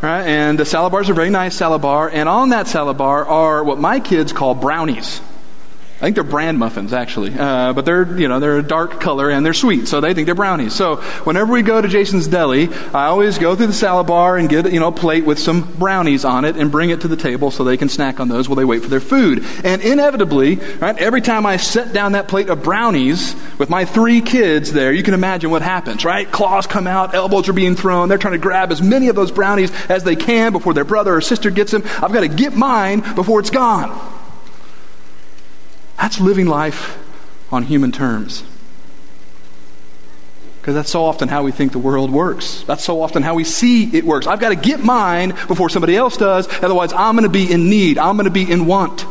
right? 0.00 0.22
And 0.22 0.58
the 0.58 0.64
salad 0.64 0.92
bar 0.92 1.00
is 1.00 1.08
a 1.08 1.12
very 1.12 1.30
nice 1.30 1.56
salad 1.56 1.82
bar. 1.82 2.08
And 2.08 2.28
on 2.28 2.50
that 2.50 2.68
salad 2.68 2.96
bar 2.96 3.24
are 3.24 3.64
what 3.64 3.78
my 3.80 3.98
kids 3.98 4.32
call 4.32 4.54
brownies. 4.54 5.20
I 6.00 6.04
think 6.04 6.14
they're 6.14 6.24
bran 6.24 6.56
muffins, 6.56 6.94
actually. 6.94 7.38
Uh, 7.38 7.74
but 7.74 7.84
they're, 7.84 8.18
you 8.18 8.26
know, 8.26 8.40
they're 8.40 8.56
a 8.56 8.62
dark 8.62 9.02
color 9.02 9.28
and 9.28 9.44
they're 9.44 9.52
sweet, 9.52 9.86
so 9.86 10.00
they 10.00 10.14
think 10.14 10.24
they're 10.24 10.34
brownies. 10.34 10.72
So 10.72 10.96
whenever 11.24 11.52
we 11.52 11.60
go 11.60 11.78
to 11.78 11.88
Jason's 11.88 12.26
Deli, 12.26 12.68
I 12.94 13.04
always 13.04 13.36
go 13.36 13.54
through 13.54 13.66
the 13.66 13.74
salad 13.74 14.06
bar 14.06 14.38
and 14.38 14.48
get, 14.48 14.72
you 14.72 14.80
know, 14.80 14.88
a 14.88 14.92
plate 14.92 15.26
with 15.26 15.38
some 15.38 15.70
brownies 15.74 16.24
on 16.24 16.46
it 16.46 16.56
and 16.56 16.72
bring 16.72 16.88
it 16.88 17.02
to 17.02 17.08
the 17.08 17.18
table 17.18 17.50
so 17.50 17.64
they 17.64 17.76
can 17.76 17.90
snack 17.90 18.18
on 18.18 18.28
those 18.28 18.48
while 18.48 18.56
they 18.56 18.64
wait 18.64 18.82
for 18.82 18.88
their 18.88 18.98
food. 18.98 19.44
And 19.62 19.82
inevitably, 19.82 20.56
right, 20.56 20.96
every 20.96 21.20
time 21.20 21.44
I 21.44 21.58
set 21.58 21.92
down 21.92 22.12
that 22.12 22.28
plate 22.28 22.48
of 22.48 22.62
brownies 22.62 23.36
with 23.58 23.68
my 23.68 23.84
three 23.84 24.22
kids 24.22 24.72
there, 24.72 24.94
you 24.94 25.02
can 25.02 25.12
imagine 25.12 25.50
what 25.50 25.60
happens, 25.60 26.02
right? 26.02 26.30
Claws 26.32 26.66
come 26.66 26.86
out, 26.86 27.14
elbows 27.14 27.46
are 27.50 27.52
being 27.52 27.76
thrown. 27.76 28.08
They're 28.08 28.16
trying 28.16 28.32
to 28.32 28.38
grab 28.38 28.72
as 28.72 28.80
many 28.80 29.08
of 29.08 29.16
those 29.16 29.30
brownies 29.30 29.70
as 29.90 30.02
they 30.02 30.16
can 30.16 30.52
before 30.52 30.72
their 30.72 30.84
brother 30.84 31.14
or 31.14 31.20
sister 31.20 31.50
gets 31.50 31.72
them. 31.72 31.82
I've 31.84 32.14
got 32.14 32.20
to 32.20 32.28
get 32.28 32.54
mine 32.54 33.00
before 33.14 33.40
it's 33.40 33.50
gone. 33.50 34.19
That's 36.00 36.18
living 36.18 36.46
life 36.46 36.98
on 37.52 37.62
human 37.64 37.92
terms. 37.92 38.42
Because 40.60 40.74
that's 40.74 40.90
so 40.90 41.04
often 41.04 41.28
how 41.28 41.42
we 41.42 41.52
think 41.52 41.72
the 41.72 41.78
world 41.78 42.10
works. 42.10 42.62
That's 42.66 42.82
so 42.82 43.02
often 43.02 43.22
how 43.22 43.34
we 43.34 43.44
see 43.44 43.94
it 43.96 44.04
works. 44.04 44.26
I've 44.26 44.40
got 44.40 44.48
to 44.48 44.56
get 44.56 44.82
mine 44.82 45.30
before 45.46 45.68
somebody 45.68 45.96
else 45.96 46.16
does, 46.16 46.48
otherwise, 46.62 46.92
I'm 46.94 47.16
going 47.16 47.24
to 47.24 47.28
be 47.28 47.50
in 47.50 47.68
need. 47.68 47.98
I'm 47.98 48.16
going 48.16 48.24
to 48.24 48.30
be 48.30 48.50
in 48.50 48.64
want. 48.66 49.04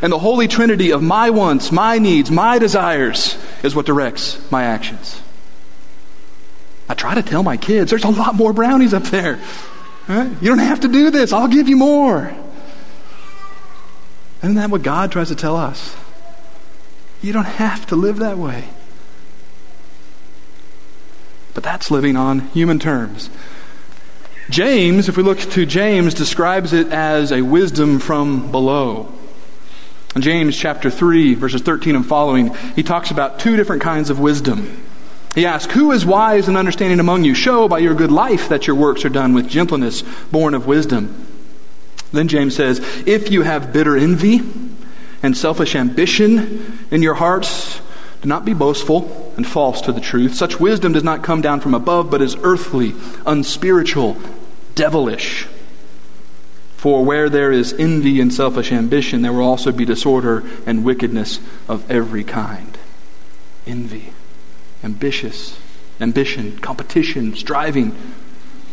And 0.00 0.12
the 0.12 0.18
holy 0.18 0.48
trinity 0.48 0.92
of 0.92 1.02
my 1.02 1.30
wants, 1.30 1.70
my 1.70 1.98
needs, 1.98 2.30
my 2.30 2.58
desires 2.58 3.38
is 3.62 3.74
what 3.74 3.86
directs 3.86 4.38
my 4.50 4.64
actions. 4.64 5.20
I 6.88 6.94
try 6.94 7.14
to 7.14 7.22
tell 7.22 7.42
my 7.42 7.56
kids 7.56 7.90
there's 7.90 8.04
a 8.04 8.10
lot 8.10 8.34
more 8.34 8.52
brownies 8.52 8.94
up 8.94 9.04
there. 9.04 9.40
Right? 10.08 10.30
You 10.40 10.48
don't 10.48 10.58
have 10.58 10.80
to 10.80 10.88
do 10.88 11.10
this, 11.10 11.32
I'll 11.32 11.48
give 11.48 11.68
you 11.68 11.76
more. 11.76 12.34
Isn't 14.42 14.56
that 14.56 14.70
what 14.70 14.82
God 14.82 15.12
tries 15.12 15.28
to 15.28 15.34
tell 15.34 15.56
us? 15.56 15.96
You 17.24 17.32
don't 17.32 17.46
have 17.46 17.86
to 17.86 17.96
live 17.96 18.18
that 18.18 18.36
way. 18.36 18.68
But 21.54 21.64
that's 21.64 21.90
living 21.90 22.16
on 22.16 22.40
human 22.48 22.78
terms. 22.78 23.30
James, 24.50 25.08
if 25.08 25.16
we 25.16 25.22
look 25.22 25.38
to 25.38 25.64
James, 25.64 26.12
describes 26.12 26.74
it 26.74 26.88
as 26.88 27.32
a 27.32 27.40
wisdom 27.40 27.98
from 27.98 28.50
below. 28.50 29.10
In 30.14 30.20
James 30.20 30.54
chapter 30.54 30.90
3, 30.90 31.32
verses 31.34 31.62
13 31.62 31.96
and 31.96 32.06
following, 32.06 32.54
he 32.76 32.82
talks 32.82 33.10
about 33.10 33.38
two 33.38 33.56
different 33.56 33.80
kinds 33.80 34.10
of 34.10 34.20
wisdom. 34.20 34.84
He 35.34 35.46
asks, 35.46 35.72
Who 35.72 35.92
is 35.92 36.04
wise 36.04 36.46
and 36.46 36.58
understanding 36.58 37.00
among 37.00 37.24
you? 37.24 37.34
Show 37.34 37.68
by 37.68 37.78
your 37.78 37.94
good 37.94 38.12
life 38.12 38.50
that 38.50 38.66
your 38.66 38.76
works 38.76 39.02
are 39.02 39.08
done 39.08 39.32
with 39.32 39.48
gentleness, 39.48 40.02
born 40.30 40.52
of 40.52 40.66
wisdom. 40.66 41.26
Then 42.12 42.28
James 42.28 42.54
says, 42.54 42.80
If 43.06 43.30
you 43.30 43.42
have 43.42 43.72
bitter 43.72 43.96
envy, 43.96 44.42
and 45.24 45.34
selfish 45.34 45.74
ambition 45.74 46.86
in 46.90 47.00
your 47.00 47.14
hearts, 47.14 47.80
do 48.20 48.28
not 48.28 48.44
be 48.44 48.52
boastful 48.52 49.32
and 49.38 49.46
false 49.46 49.80
to 49.80 49.90
the 49.90 50.00
truth. 50.00 50.34
Such 50.34 50.60
wisdom 50.60 50.92
does 50.92 51.02
not 51.02 51.22
come 51.22 51.40
down 51.40 51.60
from 51.60 51.72
above, 51.72 52.10
but 52.10 52.20
is 52.20 52.36
earthly, 52.42 52.92
unspiritual, 53.24 54.18
devilish. 54.74 55.46
For 56.76 57.02
where 57.02 57.30
there 57.30 57.50
is 57.50 57.72
envy 57.72 58.20
and 58.20 58.34
selfish 58.34 58.70
ambition, 58.70 59.22
there 59.22 59.32
will 59.32 59.48
also 59.48 59.72
be 59.72 59.86
disorder 59.86 60.44
and 60.66 60.84
wickedness 60.84 61.40
of 61.68 61.90
every 61.90 62.22
kind. 62.22 62.76
Envy, 63.66 64.12
ambitious, 64.82 65.58
ambition, 66.02 66.58
competition, 66.58 67.34
striving. 67.34 67.96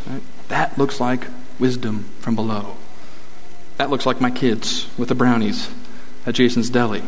Right? 0.06 0.22
That 0.50 0.78
looks 0.78 1.00
like 1.00 1.28
wisdom 1.60 2.10
from 2.20 2.36
below. 2.36 2.76
That 3.78 3.90
looks 3.90 4.06
like 4.06 4.20
my 4.20 4.32
kids 4.32 4.90
with 4.98 5.08
the 5.08 5.16
brownies 5.16 5.70
at 6.26 6.36
Jason's 6.36 6.70
Deli. 6.70 7.04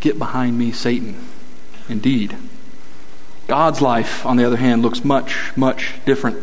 Get 0.00 0.18
behind 0.18 0.58
me, 0.58 0.72
Satan. 0.72 1.16
Indeed. 1.88 2.36
God's 3.46 3.80
life, 3.80 4.26
on 4.26 4.36
the 4.36 4.44
other 4.44 4.56
hand, 4.56 4.82
looks 4.82 5.04
much, 5.04 5.56
much 5.56 5.94
different. 6.04 6.38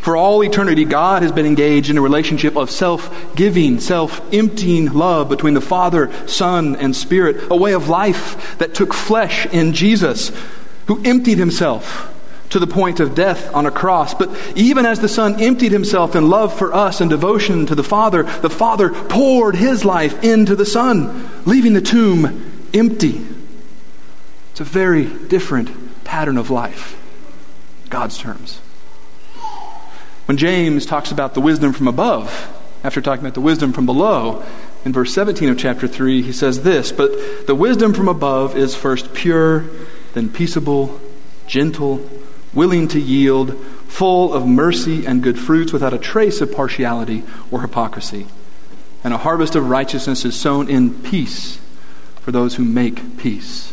For 0.00 0.16
all 0.16 0.42
eternity, 0.42 0.84
God 0.84 1.22
has 1.22 1.32
been 1.32 1.44
engaged 1.44 1.90
in 1.90 1.98
a 1.98 2.02
relationship 2.02 2.56
of 2.56 2.70
self 2.70 3.34
giving, 3.34 3.80
self 3.80 4.22
emptying 4.32 4.92
love 4.92 5.28
between 5.28 5.54
the 5.54 5.60
Father, 5.60 6.12
Son, 6.26 6.76
and 6.76 6.94
Spirit, 6.94 7.50
a 7.50 7.56
way 7.56 7.74
of 7.74 7.88
life 7.88 8.56
that 8.58 8.74
took 8.74 8.94
flesh 8.94 9.46
in 9.46 9.72
Jesus, 9.72 10.30
who 10.86 11.02
emptied 11.04 11.38
himself 11.38 12.14
to 12.50 12.58
the 12.58 12.66
point 12.66 13.00
of 13.00 13.14
death 13.14 13.52
on 13.54 13.66
a 13.66 13.70
cross. 13.70 14.14
But 14.14 14.30
even 14.56 14.86
as 14.86 15.00
the 15.00 15.08
Son 15.08 15.40
emptied 15.40 15.72
himself 15.72 16.16
in 16.16 16.28
love 16.28 16.56
for 16.56 16.72
us 16.72 17.00
and 17.00 17.10
devotion 17.10 17.66
to 17.66 17.74
the 17.74 17.84
Father, 17.84 18.22
the 18.22 18.50
Father 18.50 18.90
poured 18.90 19.56
his 19.56 19.84
life 19.84 20.22
into 20.24 20.56
the 20.56 20.66
Son, 20.66 21.28
leaving 21.44 21.74
the 21.74 21.80
tomb 21.80 22.66
empty. 22.72 23.26
It's 24.52 24.60
a 24.60 24.64
very 24.64 25.04
different 25.04 26.04
pattern 26.04 26.38
of 26.38 26.50
life, 26.50 27.00
God's 27.90 28.18
terms. 28.18 28.60
When 30.26 30.36
James 30.36 30.84
talks 30.84 31.10
about 31.10 31.34
the 31.34 31.40
wisdom 31.40 31.72
from 31.72 31.88
above, 31.88 32.54
after 32.84 33.00
talking 33.00 33.24
about 33.24 33.34
the 33.34 33.40
wisdom 33.40 33.72
from 33.72 33.86
below, 33.86 34.44
in 34.84 34.92
verse 34.92 35.12
17 35.12 35.48
of 35.48 35.58
chapter 35.58 35.88
3, 35.88 36.22
he 36.22 36.32
says 36.32 36.62
this 36.62 36.92
But 36.92 37.46
the 37.46 37.54
wisdom 37.54 37.92
from 37.92 38.08
above 38.08 38.56
is 38.56 38.74
first 38.74 39.12
pure, 39.14 39.64
then 40.14 40.28
peaceable, 40.28 41.00
gentle 41.46 41.98
willing 42.52 42.88
to 42.88 43.00
yield, 43.00 43.56
full 43.86 44.32
of 44.32 44.46
mercy 44.46 45.06
and 45.06 45.22
good 45.22 45.38
fruits, 45.38 45.72
without 45.72 45.92
a 45.92 45.98
trace 45.98 46.40
of 46.40 46.52
partiality 46.52 47.22
or 47.50 47.62
hypocrisy. 47.62 48.26
And 49.04 49.14
a 49.14 49.18
harvest 49.18 49.54
of 49.54 49.68
righteousness 49.68 50.24
is 50.24 50.38
sown 50.38 50.68
in 50.68 51.02
peace 51.02 51.60
for 52.20 52.32
those 52.32 52.56
who 52.56 52.64
make 52.64 53.18
peace. 53.18 53.72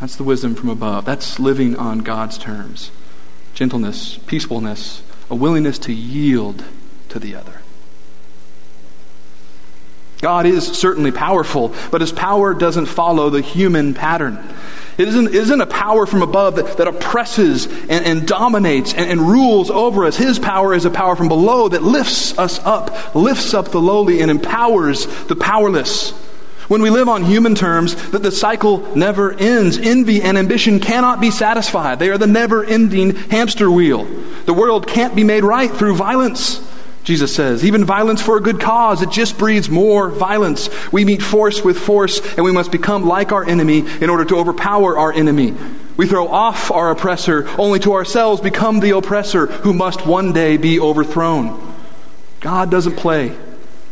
That's 0.00 0.16
the 0.16 0.24
wisdom 0.24 0.54
from 0.54 0.68
above. 0.68 1.04
That's 1.04 1.38
living 1.38 1.76
on 1.76 2.00
God's 2.00 2.38
terms 2.38 2.90
gentleness, 3.54 4.18
peacefulness, 4.26 5.02
a 5.30 5.34
willingness 5.34 5.78
to 5.78 5.92
yield 5.92 6.62
to 7.08 7.18
the 7.18 7.34
other. 7.34 7.62
God 10.20 10.44
is 10.44 10.66
certainly 10.66 11.10
powerful, 11.10 11.74
but 11.90 12.00
his 12.00 12.12
power 12.12 12.52
doesn't 12.52 12.86
follow 12.86 13.30
the 13.30 13.40
human 13.40 13.94
pattern. 13.94 14.38
It 14.98 15.08
isn't, 15.08 15.34
isn't 15.34 15.60
a 15.60 15.66
power 15.66 16.06
from 16.06 16.22
above 16.22 16.56
that, 16.56 16.78
that 16.78 16.88
oppresses 16.88 17.66
and, 17.66 18.04
and 18.04 18.26
dominates 18.26 18.94
and, 18.94 19.10
and 19.10 19.20
rules 19.20 19.70
over 19.70 20.06
us. 20.06 20.16
His 20.16 20.38
power 20.38 20.72
is 20.72 20.86
a 20.86 20.90
power 20.90 21.14
from 21.14 21.28
below 21.28 21.68
that 21.68 21.82
lifts 21.82 22.38
us 22.38 22.58
up, 22.64 23.14
lifts 23.14 23.52
up 23.52 23.68
the 23.68 23.80
lowly, 23.80 24.22
and 24.22 24.30
empowers 24.30 25.06
the 25.26 25.36
powerless. 25.36 26.12
When 26.68 26.82
we 26.82 26.90
live 26.90 27.08
on 27.08 27.24
human 27.24 27.54
terms, 27.54 27.94
that 28.10 28.22
the 28.22 28.32
cycle 28.32 28.96
never 28.96 29.32
ends. 29.32 29.78
Envy 29.78 30.20
and 30.20 30.36
ambition 30.36 30.80
cannot 30.80 31.20
be 31.20 31.30
satisfied. 31.30 31.98
They 31.98 32.08
are 32.08 32.18
the 32.18 32.26
never 32.26 32.64
ending 32.64 33.14
hamster 33.14 33.70
wheel. 33.70 34.04
The 34.46 34.54
world 34.54 34.86
can't 34.86 35.14
be 35.14 35.22
made 35.22 35.44
right 35.44 35.70
through 35.70 35.94
violence. 35.94 36.65
Jesus 37.06 37.32
says. 37.32 37.64
Even 37.64 37.84
violence 37.84 38.20
for 38.20 38.36
a 38.36 38.40
good 38.40 38.60
cause, 38.60 39.00
it 39.00 39.12
just 39.12 39.38
breeds 39.38 39.70
more 39.70 40.10
violence. 40.10 40.68
We 40.90 41.04
meet 41.04 41.22
force 41.22 41.62
with 41.62 41.78
force, 41.78 42.18
and 42.34 42.44
we 42.44 42.50
must 42.50 42.72
become 42.72 43.06
like 43.06 43.30
our 43.30 43.44
enemy 43.44 43.84
in 44.00 44.10
order 44.10 44.24
to 44.24 44.36
overpower 44.36 44.98
our 44.98 45.12
enemy. 45.12 45.54
We 45.96 46.08
throw 46.08 46.26
off 46.26 46.72
our 46.72 46.90
oppressor, 46.90 47.48
only 47.60 47.78
to 47.80 47.92
ourselves 47.92 48.40
become 48.40 48.80
the 48.80 48.90
oppressor 48.90 49.46
who 49.46 49.72
must 49.72 50.04
one 50.04 50.32
day 50.32 50.56
be 50.56 50.80
overthrown. 50.80 51.74
God 52.40 52.72
doesn't 52.72 52.96
play 52.96 53.36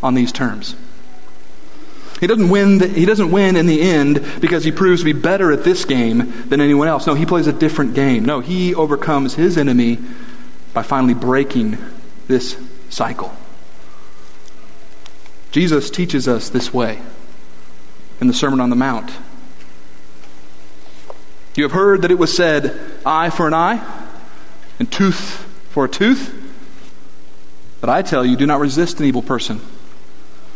on 0.03 0.15
these 0.15 0.33
terms. 0.33 0.75
He 2.19 2.27
doesn't 2.27 2.49
win. 2.49 2.79
The, 2.79 2.89
he 2.89 3.05
doesn't 3.05 3.31
win 3.31 3.55
in 3.55 3.67
the 3.67 3.81
end 3.81 4.27
because 4.41 4.65
he 4.65 4.73
proves 4.73 5.03
to 5.03 5.05
be 5.05 5.13
better 5.13 5.53
at 5.53 5.63
this 5.63 5.85
game 5.85 6.49
than 6.49 6.61
anyone 6.61 6.89
else. 6.89 7.07
No, 7.07 7.15
he 7.15 7.27
plays 7.27 7.47
a 7.47 7.53
different 7.53 7.95
game. 7.95 8.25
No, 8.25 8.41
he 8.41 8.75
overcomes 8.75 9.35
his 9.35 9.57
enemy 9.57 10.01
by 10.73 10.83
finally 10.83 11.15
breaking 11.15 11.79
this 12.27 12.57
cycle. 12.95 13.35
Jesus 15.51 15.91
teaches 15.91 16.29
us 16.29 16.49
this 16.49 16.73
way 16.73 17.01
in 18.21 18.29
the 18.29 18.33
Sermon 18.33 18.61
on 18.61 18.71
the 18.71 18.77
Mount. 18.77 19.11
You 21.57 21.65
have 21.65 21.73
heard 21.73 22.03
that 22.03 22.11
it 22.11 22.19
was 22.19 22.35
said, 22.35 22.81
eye 23.05 23.31
for 23.31 23.47
an 23.47 23.55
eye 23.55 24.09
and 24.79 24.91
tooth 24.91 25.47
for 25.71 25.85
a 25.85 25.89
tooth. 25.89 26.35
But 27.81 27.91
I 27.91 28.03
tell 28.03 28.25
you, 28.25 28.37
do 28.37 28.47
not 28.47 28.61
resist 28.61 28.99
an 29.01 29.07
evil 29.07 29.23
person. 29.23 29.61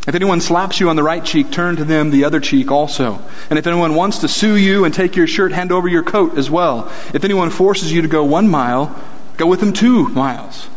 If 0.06 0.14
anyone 0.14 0.40
slaps 0.40 0.80
you 0.80 0.88
on 0.88 0.96
the 0.96 1.02
right 1.02 1.24
cheek, 1.24 1.50
turn 1.50 1.76
to 1.76 1.84
them 1.84 2.10
the 2.10 2.24
other 2.24 2.40
cheek 2.40 2.70
also. 2.70 3.20
And 3.50 3.58
if 3.58 3.66
anyone 3.66 3.94
wants 3.94 4.18
to 4.20 4.28
sue 4.28 4.56
you 4.56 4.84
and 4.84 4.94
take 4.94 5.16
your 5.16 5.26
shirt, 5.26 5.52
hand 5.52 5.70
over 5.70 5.86
your 5.86 6.02
coat 6.02 6.38
as 6.38 6.50
well. 6.50 6.90
If 7.12 7.24
anyone 7.24 7.50
forces 7.50 7.92
you 7.92 8.00
to 8.02 8.08
go 8.08 8.24
one 8.24 8.48
mile, 8.48 8.96
go 9.36 9.46
with 9.46 9.60
them 9.60 9.72
two 9.72 10.08
miles. 10.08 10.68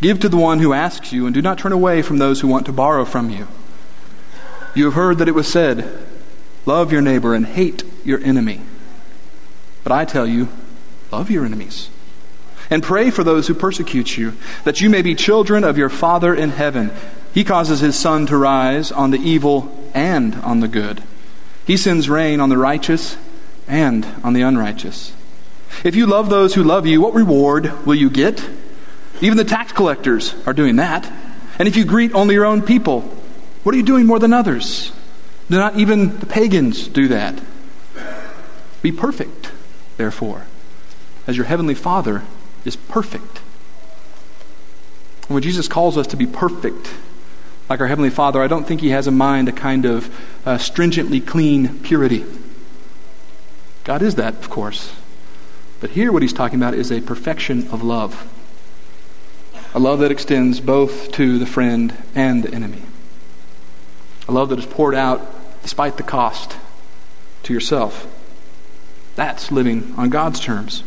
Give 0.00 0.20
to 0.20 0.28
the 0.28 0.36
one 0.36 0.60
who 0.60 0.72
asks 0.72 1.12
you, 1.12 1.26
and 1.26 1.34
do 1.34 1.42
not 1.42 1.58
turn 1.58 1.72
away 1.72 2.02
from 2.02 2.18
those 2.18 2.40
who 2.40 2.48
want 2.48 2.66
to 2.66 2.72
borrow 2.72 3.04
from 3.04 3.30
you. 3.30 3.48
You 4.74 4.84
have 4.84 4.94
heard 4.94 5.18
that 5.18 5.28
it 5.28 5.34
was 5.34 5.48
said, 5.48 6.06
Love 6.66 6.92
your 6.92 7.00
neighbor 7.00 7.34
and 7.34 7.46
hate 7.46 7.82
your 8.04 8.22
enemy. 8.22 8.60
But 9.82 9.92
I 9.92 10.04
tell 10.04 10.26
you, 10.26 10.48
love 11.10 11.30
your 11.30 11.44
enemies. 11.44 11.88
And 12.70 12.82
pray 12.82 13.10
for 13.10 13.24
those 13.24 13.48
who 13.48 13.54
persecute 13.54 14.18
you, 14.18 14.34
that 14.64 14.80
you 14.80 14.90
may 14.90 15.00
be 15.00 15.14
children 15.14 15.64
of 15.64 15.78
your 15.78 15.88
Father 15.88 16.34
in 16.34 16.50
heaven. 16.50 16.90
He 17.32 17.42
causes 17.42 17.80
his 17.80 17.96
sun 17.96 18.26
to 18.26 18.36
rise 18.36 18.92
on 18.92 19.10
the 19.10 19.18
evil 19.18 19.90
and 19.94 20.34
on 20.36 20.60
the 20.60 20.68
good. 20.68 21.02
He 21.66 21.76
sends 21.76 22.08
rain 22.08 22.40
on 22.40 22.50
the 22.50 22.58
righteous 22.58 23.16
and 23.66 24.06
on 24.22 24.34
the 24.34 24.42
unrighteous. 24.42 25.12
If 25.84 25.94
you 25.94 26.06
love 26.06 26.28
those 26.28 26.54
who 26.54 26.62
love 26.62 26.86
you, 26.86 27.00
what 27.00 27.14
reward 27.14 27.86
will 27.86 27.94
you 27.94 28.10
get? 28.10 28.46
Even 29.20 29.36
the 29.36 29.44
tax 29.44 29.72
collectors 29.72 30.34
are 30.46 30.52
doing 30.52 30.76
that. 30.76 31.10
And 31.58 31.66
if 31.66 31.76
you 31.76 31.84
greet 31.84 32.14
only 32.14 32.34
your 32.34 32.44
own 32.44 32.62
people, 32.62 33.00
what 33.62 33.74
are 33.74 33.78
you 33.78 33.84
doing 33.84 34.06
more 34.06 34.18
than 34.18 34.32
others? 34.32 34.92
Not 35.48 35.76
even 35.76 36.18
the 36.20 36.26
pagans 36.26 36.88
do 36.88 37.08
that. 37.08 37.40
Be 38.82 38.92
perfect, 38.92 39.50
therefore, 39.96 40.46
as 41.26 41.36
your 41.36 41.46
heavenly 41.46 41.74
Father 41.74 42.22
is 42.64 42.76
perfect. 42.76 43.40
And 45.22 45.34
when 45.34 45.42
Jesus 45.42 45.68
calls 45.68 45.98
us 45.98 46.06
to 46.08 46.16
be 46.16 46.26
perfect, 46.26 46.94
like 47.68 47.80
our 47.80 47.86
Heavenly 47.86 48.10
Father, 48.10 48.42
I 48.42 48.46
don't 48.46 48.66
think 48.66 48.80
He 48.80 48.90
has 48.90 49.06
in 49.06 49.16
mind 49.16 49.48
a 49.48 49.52
kind 49.52 49.84
of 49.84 50.14
uh, 50.46 50.56
stringently 50.56 51.20
clean 51.20 51.80
purity. 51.80 52.24
God 53.84 54.00
is 54.00 54.14
that, 54.14 54.34
of 54.34 54.48
course. 54.48 54.94
But 55.80 55.90
here, 55.90 56.10
what 56.10 56.22
He's 56.22 56.32
talking 56.32 56.58
about 56.58 56.74
is 56.74 56.90
a 56.90 57.00
perfection 57.00 57.68
of 57.68 57.82
love. 57.82 58.26
A 59.74 59.78
love 59.78 59.98
that 60.00 60.10
extends 60.10 60.60
both 60.60 61.12
to 61.12 61.38
the 61.38 61.46
friend 61.46 61.94
and 62.14 62.42
the 62.42 62.54
enemy. 62.54 62.82
A 64.26 64.32
love 64.32 64.48
that 64.48 64.58
is 64.58 64.66
poured 64.66 64.94
out 64.94 65.62
despite 65.62 65.96
the 65.96 66.02
cost 66.02 66.56
to 67.42 67.52
yourself. 67.52 68.06
That's 69.16 69.52
living 69.52 69.94
on 69.96 70.10
God's 70.10 70.40
terms. 70.40 70.84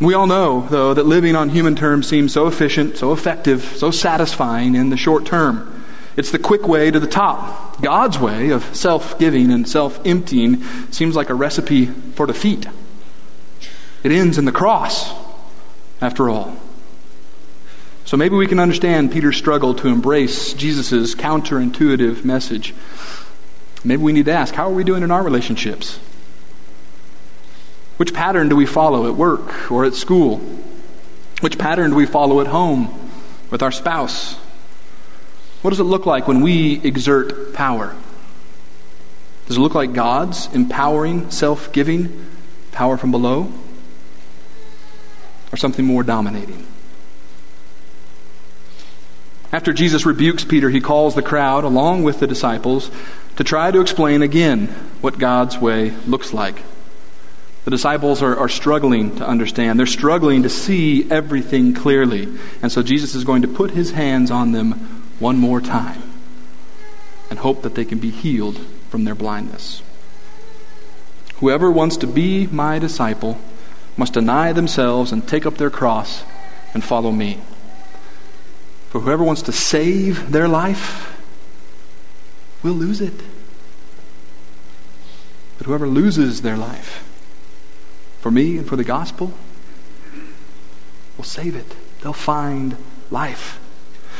We 0.00 0.14
all 0.14 0.26
know, 0.26 0.66
though, 0.68 0.94
that 0.94 1.06
living 1.06 1.34
on 1.34 1.48
human 1.48 1.74
terms 1.74 2.06
seems 2.06 2.32
so 2.32 2.46
efficient, 2.46 2.96
so 2.96 3.12
effective, 3.12 3.62
so 3.76 3.90
satisfying 3.90 4.74
in 4.74 4.90
the 4.90 4.96
short 4.96 5.24
term. 5.24 5.84
It's 6.16 6.30
the 6.30 6.38
quick 6.38 6.66
way 6.68 6.90
to 6.90 7.00
the 7.00 7.06
top. 7.06 7.80
God's 7.80 8.18
way 8.18 8.50
of 8.50 8.74
self 8.76 9.18
giving 9.18 9.50
and 9.50 9.68
self 9.68 10.04
emptying 10.04 10.62
seems 10.90 11.16
like 11.16 11.30
a 11.30 11.34
recipe 11.34 11.86
for 11.86 12.26
defeat. 12.26 12.66
It 14.02 14.12
ends 14.12 14.38
in 14.38 14.44
the 14.44 14.52
cross, 14.52 15.12
after 16.00 16.28
all. 16.28 16.56
So 18.08 18.16
maybe 18.16 18.36
we 18.36 18.46
can 18.46 18.58
understand 18.58 19.12
Peter's 19.12 19.36
struggle 19.36 19.74
to 19.74 19.88
embrace 19.88 20.54
Jesus' 20.54 21.14
counterintuitive 21.14 22.24
message. 22.24 22.74
Maybe 23.84 24.02
we 24.02 24.14
need 24.14 24.24
to 24.24 24.32
ask 24.32 24.54
how 24.54 24.70
are 24.70 24.72
we 24.72 24.82
doing 24.82 25.02
in 25.02 25.10
our 25.10 25.22
relationships? 25.22 25.98
Which 27.98 28.14
pattern 28.14 28.48
do 28.48 28.56
we 28.56 28.64
follow 28.64 29.06
at 29.06 29.14
work 29.14 29.70
or 29.70 29.84
at 29.84 29.92
school? 29.92 30.38
Which 31.40 31.58
pattern 31.58 31.90
do 31.90 31.96
we 31.96 32.06
follow 32.06 32.40
at 32.40 32.46
home 32.46 33.10
with 33.50 33.62
our 33.62 33.70
spouse? 33.70 34.36
What 35.60 35.68
does 35.68 35.80
it 35.80 35.84
look 35.84 36.06
like 36.06 36.26
when 36.26 36.40
we 36.40 36.80
exert 36.82 37.52
power? 37.52 37.94
Does 39.48 39.58
it 39.58 39.60
look 39.60 39.74
like 39.74 39.92
God's 39.92 40.48
empowering, 40.54 41.30
self 41.30 41.70
giving 41.74 42.24
power 42.72 42.96
from 42.96 43.10
below? 43.10 43.52
Or 45.52 45.58
something 45.58 45.84
more 45.84 46.02
dominating? 46.02 46.66
After 49.52 49.72
Jesus 49.72 50.04
rebukes 50.04 50.44
Peter, 50.44 50.68
he 50.70 50.80
calls 50.80 51.14
the 51.14 51.22
crowd, 51.22 51.64
along 51.64 52.02
with 52.02 52.20
the 52.20 52.26
disciples, 52.26 52.90
to 53.36 53.44
try 53.44 53.70
to 53.70 53.80
explain 53.80 54.20
again 54.20 54.66
what 55.00 55.18
God's 55.18 55.58
way 55.58 55.90
looks 56.06 56.32
like. 56.34 56.62
The 57.64 57.70
disciples 57.70 58.22
are, 58.22 58.36
are 58.36 58.48
struggling 58.48 59.16
to 59.16 59.26
understand. 59.26 59.78
They're 59.78 59.86
struggling 59.86 60.42
to 60.42 60.48
see 60.48 61.10
everything 61.10 61.74
clearly. 61.74 62.28
And 62.62 62.72
so 62.72 62.82
Jesus 62.82 63.14
is 63.14 63.24
going 63.24 63.42
to 63.42 63.48
put 63.48 63.72
his 63.72 63.92
hands 63.92 64.30
on 64.30 64.52
them 64.52 64.72
one 65.18 65.36
more 65.36 65.60
time 65.60 66.02
and 67.30 67.38
hope 67.38 67.62
that 67.62 67.74
they 67.74 67.84
can 67.84 67.98
be 67.98 68.10
healed 68.10 68.58
from 68.90 69.04
their 69.04 69.14
blindness. 69.14 69.82
Whoever 71.36 71.70
wants 71.70 71.96
to 71.98 72.06
be 72.06 72.46
my 72.46 72.78
disciple 72.78 73.38
must 73.96 74.14
deny 74.14 74.52
themselves 74.52 75.12
and 75.12 75.26
take 75.26 75.44
up 75.46 75.58
their 75.58 75.70
cross 75.70 76.24
and 76.74 76.82
follow 76.82 77.12
me. 77.12 77.38
For 78.88 79.00
whoever 79.00 79.22
wants 79.22 79.42
to 79.42 79.52
save 79.52 80.32
their 80.32 80.48
life 80.48 81.14
will 82.62 82.72
lose 82.72 83.00
it. 83.00 83.14
But 85.58 85.66
whoever 85.66 85.86
loses 85.86 86.42
their 86.42 86.56
life 86.56 87.04
for 88.20 88.30
me 88.30 88.58
and 88.58 88.66
for 88.66 88.76
the 88.76 88.84
gospel 88.84 89.32
will 91.16 91.24
save 91.24 91.54
it. 91.54 91.76
They'll 92.00 92.12
find 92.12 92.76
life. 93.10 93.60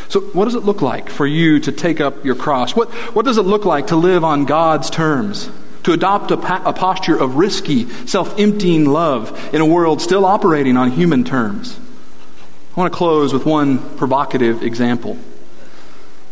So, 0.09 0.21
what 0.21 0.45
does 0.47 0.55
it 0.55 0.65
look 0.65 0.83
like 0.83 1.11
for 1.11 1.27
you 1.27 1.61
to 1.61 1.73
take 1.73 2.01
up 2.01 2.25
your 2.25 2.35
cross? 2.35 2.75
What, 2.75 2.91
what 3.15 3.25
does 3.25 3.39
it 3.39 3.43
look 3.43 3.65
like 3.65 3.89
to 3.89 3.97
live 3.97 4.25
on 4.25 4.45
God's 4.45 4.91
terms? 4.91 5.51
To 5.85 5.93
adopt 5.93 6.31
a, 6.31 6.37
pa- 6.37 6.63
a 6.65 6.73
posture 6.73 7.17
of 7.17 7.37
risky, 7.37 7.89
self 8.07 8.39
emptying 8.39 8.85
love 8.85 9.55
in 9.55 9.61
a 9.61 9.67
world 9.67 10.01
still 10.03 10.25
operating 10.25 10.77
on 10.77 10.91
human 10.91 11.25
terms? 11.25 11.79
I 12.79 12.81
want 12.83 12.93
to 12.93 12.97
close 12.97 13.33
with 13.33 13.45
one 13.45 13.97
provocative 13.97 14.63
example. 14.63 15.19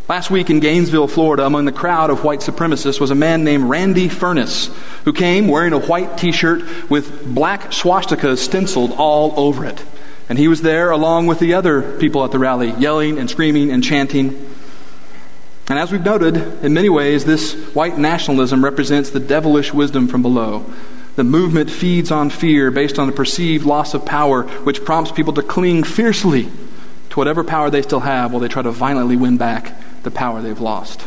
Last 0.08 0.30
week 0.30 0.48
in 0.48 0.60
Gainesville, 0.60 1.08
Florida, 1.08 1.44
among 1.44 1.64
the 1.64 1.72
crowd 1.72 2.08
of 2.08 2.22
white 2.22 2.38
supremacists 2.38 3.00
was 3.00 3.10
a 3.10 3.16
man 3.16 3.42
named 3.42 3.64
Randy 3.64 4.08
Furniss, 4.08 4.72
who 5.04 5.12
came 5.12 5.48
wearing 5.48 5.72
a 5.72 5.80
white 5.80 6.16
t 6.16 6.30
shirt 6.30 6.88
with 6.88 7.34
black 7.34 7.72
swastikas 7.72 8.38
stenciled 8.38 8.92
all 8.92 9.34
over 9.36 9.64
it. 9.64 9.84
And 10.28 10.38
he 10.38 10.46
was 10.46 10.62
there 10.62 10.92
along 10.92 11.26
with 11.26 11.40
the 11.40 11.52
other 11.52 11.98
people 11.98 12.24
at 12.24 12.30
the 12.30 12.38
rally, 12.38 12.70
yelling 12.78 13.18
and 13.18 13.28
screaming 13.28 13.72
and 13.72 13.82
chanting. 13.82 14.28
And 15.68 15.80
as 15.80 15.90
we've 15.90 16.04
noted, 16.04 16.36
in 16.64 16.72
many 16.72 16.88
ways, 16.88 17.24
this 17.24 17.54
white 17.74 17.98
nationalism 17.98 18.62
represents 18.62 19.10
the 19.10 19.18
devilish 19.18 19.74
wisdom 19.74 20.06
from 20.06 20.22
below. 20.22 20.64
The 21.16 21.24
movement 21.24 21.70
feeds 21.70 22.10
on 22.10 22.30
fear 22.30 22.70
based 22.70 22.98
on 22.98 23.06
the 23.06 23.12
perceived 23.12 23.64
loss 23.64 23.94
of 23.94 24.04
power, 24.04 24.42
which 24.64 24.84
prompts 24.84 25.10
people 25.10 25.32
to 25.32 25.42
cling 25.42 25.82
fiercely 25.82 26.50
to 27.10 27.16
whatever 27.16 27.42
power 27.42 27.70
they 27.70 27.82
still 27.82 28.00
have 28.00 28.32
while 28.32 28.40
they 28.40 28.48
try 28.48 28.62
to 28.62 28.70
violently 28.70 29.16
win 29.16 29.38
back 29.38 30.02
the 30.02 30.10
power 30.10 30.42
they've 30.42 30.60
lost. 30.60 31.06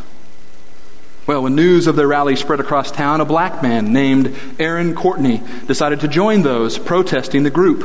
Well, 1.28 1.44
when 1.44 1.54
news 1.54 1.86
of 1.86 1.96
their 1.96 2.08
rally 2.08 2.36
spread 2.36 2.60
across 2.60 2.92
town, 2.92 3.22
a 3.22 3.26
black 3.26 3.62
man 3.62 3.94
named 3.94 4.36
Aaron 4.58 4.96
Courtney 4.96 5.44
decided 5.68 6.00
to 6.00 6.08
join 6.08 6.42
those 6.42 6.80
protesting 6.80 7.44
the 7.44 7.52
group. 7.52 7.84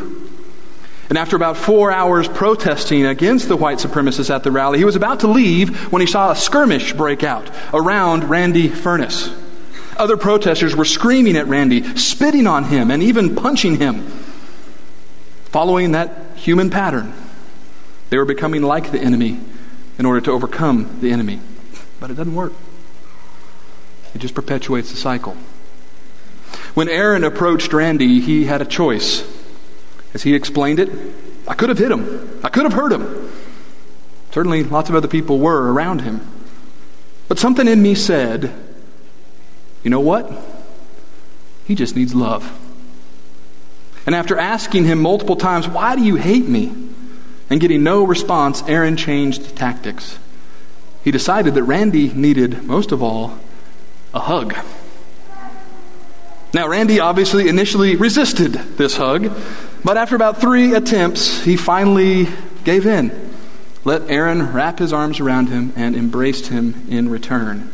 And 1.11 1.19
after 1.19 1.37
about 1.37 1.59
four 1.59 1.93
hours 1.93 2.27
protesting 2.27 3.05
against 3.05 3.49
the 3.49 3.57
white 3.59 3.79
supremacists 3.79 4.35
at 4.35 4.45
the 4.45 4.51
rally, 4.51 4.79
he 4.79 4.87
was 4.87 4.97
about 4.97 5.21
to 5.21 5.27
leave 5.27 5.93
when 5.93 6.01
he 6.01 6.07
saw 6.07 6.31
a 6.31 6.37
skirmish 6.37 6.95
break 6.95 7.23
out 7.23 7.51
around 7.75 8.31
Randy 8.31 8.71
Furniss. 8.71 9.44
Other 9.97 10.17
protesters 10.17 10.75
were 10.75 10.85
screaming 10.85 11.37
at 11.37 11.47
Randy, 11.47 11.97
spitting 11.97 12.47
on 12.47 12.65
him, 12.65 12.91
and 12.91 13.03
even 13.03 13.37
punching 13.37 13.77
him. 13.77 14.07
Following 15.47 15.93
that 15.93 16.37
human 16.37 16.71
pattern, 16.71 17.13
they 18.11 18.19
were 18.19 18.25
becoming 18.25 18.63
like 18.63 18.91
the 18.91 19.01
enemy 19.01 19.41
in 19.99 20.07
order 20.07 20.21
to 20.23 20.33
overcome 20.33 20.99
the 21.01 21.13
enemy. 21.13 21.41
But 22.01 22.11
it 22.11 22.15
doesn't 22.15 22.35
work, 22.35 22.53
it 24.15 24.19
just 24.19 24.35
perpetuates 24.35 24.91
the 24.91 24.97
cycle. 24.97 25.37
When 26.75 26.89
Aaron 26.89 27.23
approached 27.23 27.73
Randy, 27.73 28.21
he 28.21 28.45
had 28.45 28.61
a 28.61 28.65
choice. 28.65 29.25
As 30.13 30.23
he 30.23 30.35
explained 30.35 30.81
it, 30.81 30.91
I 31.47 31.55
could 31.55 31.69
have 31.69 31.79
hit 31.79 31.91
him, 31.91 32.41
I 32.43 32.49
could 32.49 32.65
have 32.65 32.73
hurt 32.73 32.93
him. 32.93 33.31
Certainly, 34.33 34.65
lots 34.65 34.89
of 34.89 34.97
other 34.97 35.07
people 35.07 35.39
were 35.39 35.73
around 35.73 36.01
him. 36.01 36.21
But 37.29 37.39
something 37.39 37.69
in 37.69 37.81
me 37.81 37.95
said, 37.95 38.53
you 39.85 39.91
know 39.91 40.01
what? 40.01 40.31
He 41.67 41.75
just 41.75 41.95
needs 41.95 42.15
love. 42.15 42.61
And 44.07 44.15
after 44.15 44.39
asking 44.39 44.85
him 44.85 45.01
multiple 45.01 45.37
times, 45.37 45.69
Why 45.69 45.95
do 45.95 46.03
you 46.03 46.17
hate 46.17 46.49
me? 46.49 46.73
And 47.51 47.61
getting 47.61 47.83
no 47.83 48.05
response, 48.05 48.63
Aaron 48.67 48.97
changed 48.97 49.55
tactics. 49.55 50.19
He 51.05 51.11
decided 51.11 51.55
that 51.55 51.63
Randy 51.63 52.13
needed, 52.13 52.65
most 52.65 52.91
of 52.91 53.03
all, 53.03 53.39
a 54.15 54.21
hug. 54.21 54.57
Now, 56.55 56.69
Randy 56.69 57.01
obviously 57.01 57.49
initially 57.49 57.97
resisted 57.97 58.53
this 58.53 58.97
hug, 58.97 59.31
but 59.85 59.97
after 59.97 60.17
about 60.17 60.41
three 60.41 60.73
attempts, 60.73 61.43
he 61.43 61.57
finally 61.57 62.29
gave 62.63 62.87
in, 62.87 63.33
let 63.85 64.09
Aaron 64.09 64.53
wrap 64.53 64.79
his 64.79 64.93
arms 64.93 65.21
around 65.21 65.49
him, 65.49 65.73
and 65.77 65.95
embraced 65.95 66.47
him 66.47 66.87
in 66.89 67.11
return. 67.11 67.71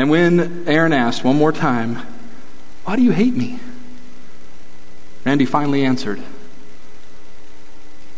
And 0.00 0.08
when 0.08 0.66
Aaron 0.66 0.94
asked 0.94 1.24
one 1.24 1.36
more 1.36 1.52
time, 1.52 1.96
Why 2.84 2.96
do 2.96 3.02
you 3.02 3.10
hate 3.10 3.34
me? 3.34 3.60
Randy 5.26 5.44
finally 5.44 5.84
answered, 5.84 6.22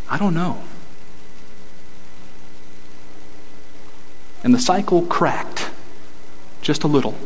I 0.09 0.17
don't 0.17 0.33
know. 0.33 0.63
And 4.45 4.55
the 4.55 4.61
cycle 4.61 5.03
cracked 5.07 5.71
just 6.61 6.85
a 6.85 6.87
little. 6.87 7.17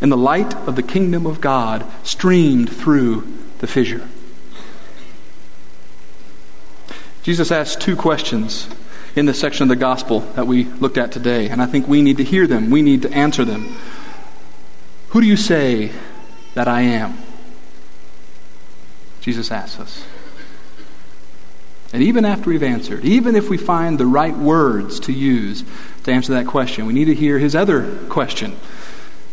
and 0.00 0.10
the 0.10 0.16
light 0.16 0.52
of 0.66 0.74
the 0.74 0.82
kingdom 0.82 1.24
of 1.24 1.40
God 1.40 1.86
streamed 2.02 2.68
through 2.68 3.24
the 3.58 3.68
fissure. 3.68 4.08
Jesus 7.22 7.52
asked 7.52 7.80
two 7.80 7.94
questions 7.94 8.68
in 9.16 9.26
this 9.26 9.38
section 9.38 9.62
of 9.62 9.68
the 9.68 9.76
gospel 9.76 10.20
that 10.20 10.46
we 10.46 10.64
looked 10.64 10.98
at 10.98 11.12
today, 11.12 11.48
and 11.48 11.62
I 11.62 11.66
think 11.66 11.86
we 11.86 12.02
need 12.02 12.16
to 12.16 12.24
hear 12.24 12.46
them. 12.46 12.70
We 12.70 12.82
need 12.82 13.02
to 13.02 13.12
answer 13.12 13.44
them. 13.44 13.76
Who 15.10 15.20
do 15.20 15.26
you 15.26 15.36
say 15.36 15.92
that 16.54 16.66
I 16.66 16.82
am? 16.82 17.18
Jesus 19.20 19.50
asks 19.50 19.78
us. 19.78 20.04
And 21.92 22.02
even 22.02 22.24
after 22.24 22.50
we've 22.50 22.62
answered, 22.62 23.04
even 23.04 23.36
if 23.36 23.48
we 23.48 23.56
find 23.56 23.98
the 23.98 24.06
right 24.06 24.36
words 24.36 24.98
to 25.00 25.12
use 25.12 25.62
to 26.02 26.12
answer 26.12 26.32
that 26.34 26.48
question, 26.48 26.86
we 26.86 26.92
need 26.92 27.04
to 27.04 27.14
hear 27.14 27.38
his 27.38 27.54
other 27.54 27.96
question 28.08 28.56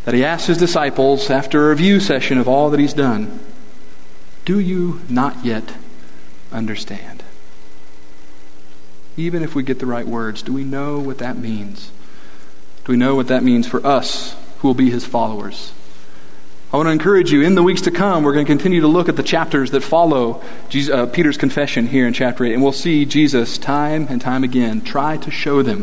that 0.06 0.14
he 0.14 0.24
asks 0.24 0.48
his 0.48 0.58
disciples 0.60 1.32
after 1.32 1.66
a 1.66 1.70
review 1.72 2.00
session 2.00 2.38
of 2.38 2.48
all 2.48 2.70
that 2.70 2.80
he's 2.80 2.94
done 2.94 3.40
Do 4.46 4.60
you 4.60 5.02
not 5.10 5.44
yet 5.44 5.74
understand? 6.52 7.24
Even 9.18 9.44
if 9.44 9.56
we 9.56 9.64
get 9.64 9.80
the 9.80 9.86
right 9.86 10.08
words, 10.08 10.42
do 10.42 10.54
we 10.54 10.64
know 10.64 11.00
what 11.00 11.18
that 11.18 11.38
means? 11.38 11.92
Do 12.86 12.94
we 12.94 12.98
know 12.98 13.16
what 13.16 13.28
that 13.28 13.44
means 13.44 13.68
for 13.68 13.86
us 13.86 14.36
who 14.60 14.68
will 14.68 14.76
be 14.76 14.90
his 14.90 15.06
followers? 15.06 15.74
I 16.74 16.78
want 16.78 16.88
to 16.88 16.92
encourage 16.92 17.34
you 17.34 17.42
in 17.42 17.56
the 17.56 17.64
weeks 17.64 17.82
to 17.82 17.92
come, 17.92 18.24
we're 18.24 18.32
going 18.32 18.46
to 18.46 18.50
continue 18.50 18.80
to 18.80 18.88
look 18.88 19.10
at 19.10 19.18
the 19.18 19.24
chapters 19.24 19.72
that 19.72 19.82
follow 19.82 20.42
Jesus, 20.70 20.94
uh, 20.94 21.06
Peter's 21.06 21.36
confession 21.36 21.88
here 21.88 22.08
in 22.08 22.14
chapter 22.14 22.46
8, 22.46 22.54
and 22.54 22.64
we'll 22.64 22.72
see 22.72 23.04
Jesus 23.04 23.58
time 23.58 24.08
and 24.10 24.22
time 24.22 24.46
again 24.46 24.80
try 24.80 25.18
to 25.18 25.30
show 25.30 25.62
them 25.62 25.82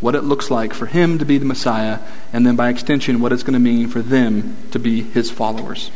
what 0.00 0.14
it 0.14 0.22
looks 0.22 0.50
like 0.50 0.72
for 0.72 0.86
him 0.86 1.18
to 1.18 1.26
be 1.26 1.36
the 1.36 1.44
Messiah, 1.44 1.98
and 2.32 2.46
then 2.46 2.56
by 2.56 2.70
extension, 2.70 3.20
what 3.20 3.30
it's 3.30 3.42
going 3.42 3.52
to 3.52 3.58
mean 3.58 3.88
for 3.88 4.00
them 4.00 4.56
to 4.70 4.78
be 4.78 5.02
his 5.02 5.30
followers. 5.30 5.90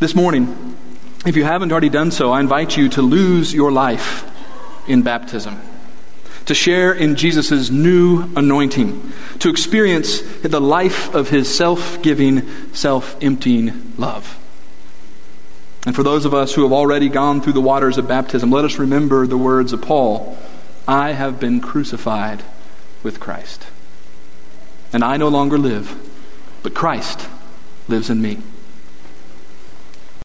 This 0.00 0.14
morning, 0.14 0.76
if 1.26 1.36
you 1.36 1.44
haven't 1.44 1.72
already 1.72 1.90
done 1.90 2.10
so, 2.10 2.30
I 2.30 2.40
invite 2.40 2.76
you 2.76 2.88
to 2.90 3.02
lose 3.02 3.52
your 3.52 3.70
life 3.70 4.24
in 4.88 5.02
baptism 5.02 5.60
to 6.48 6.54
share 6.54 6.94
in 6.94 7.14
Jesus' 7.14 7.68
new 7.68 8.22
anointing, 8.34 9.12
to 9.38 9.50
experience 9.50 10.22
the 10.40 10.60
life 10.60 11.14
of 11.14 11.28
his 11.28 11.54
self 11.54 12.00
giving, 12.00 12.72
self 12.74 13.22
emptying 13.22 13.92
love. 13.98 14.38
And 15.84 15.94
for 15.94 16.02
those 16.02 16.24
of 16.24 16.32
us 16.32 16.54
who 16.54 16.62
have 16.62 16.72
already 16.72 17.10
gone 17.10 17.42
through 17.42 17.52
the 17.52 17.60
waters 17.60 17.98
of 17.98 18.08
baptism, 18.08 18.50
let 18.50 18.64
us 18.64 18.78
remember 18.78 19.26
the 19.26 19.36
words 19.36 19.74
of 19.74 19.82
Paul 19.82 20.38
I 20.86 21.12
have 21.12 21.38
been 21.38 21.60
crucified 21.60 22.42
with 23.02 23.20
Christ. 23.20 23.66
And 24.90 25.04
I 25.04 25.18
no 25.18 25.28
longer 25.28 25.58
live, 25.58 25.94
but 26.62 26.74
Christ 26.74 27.28
lives 27.88 28.08
in 28.08 28.22
me. 28.22 28.38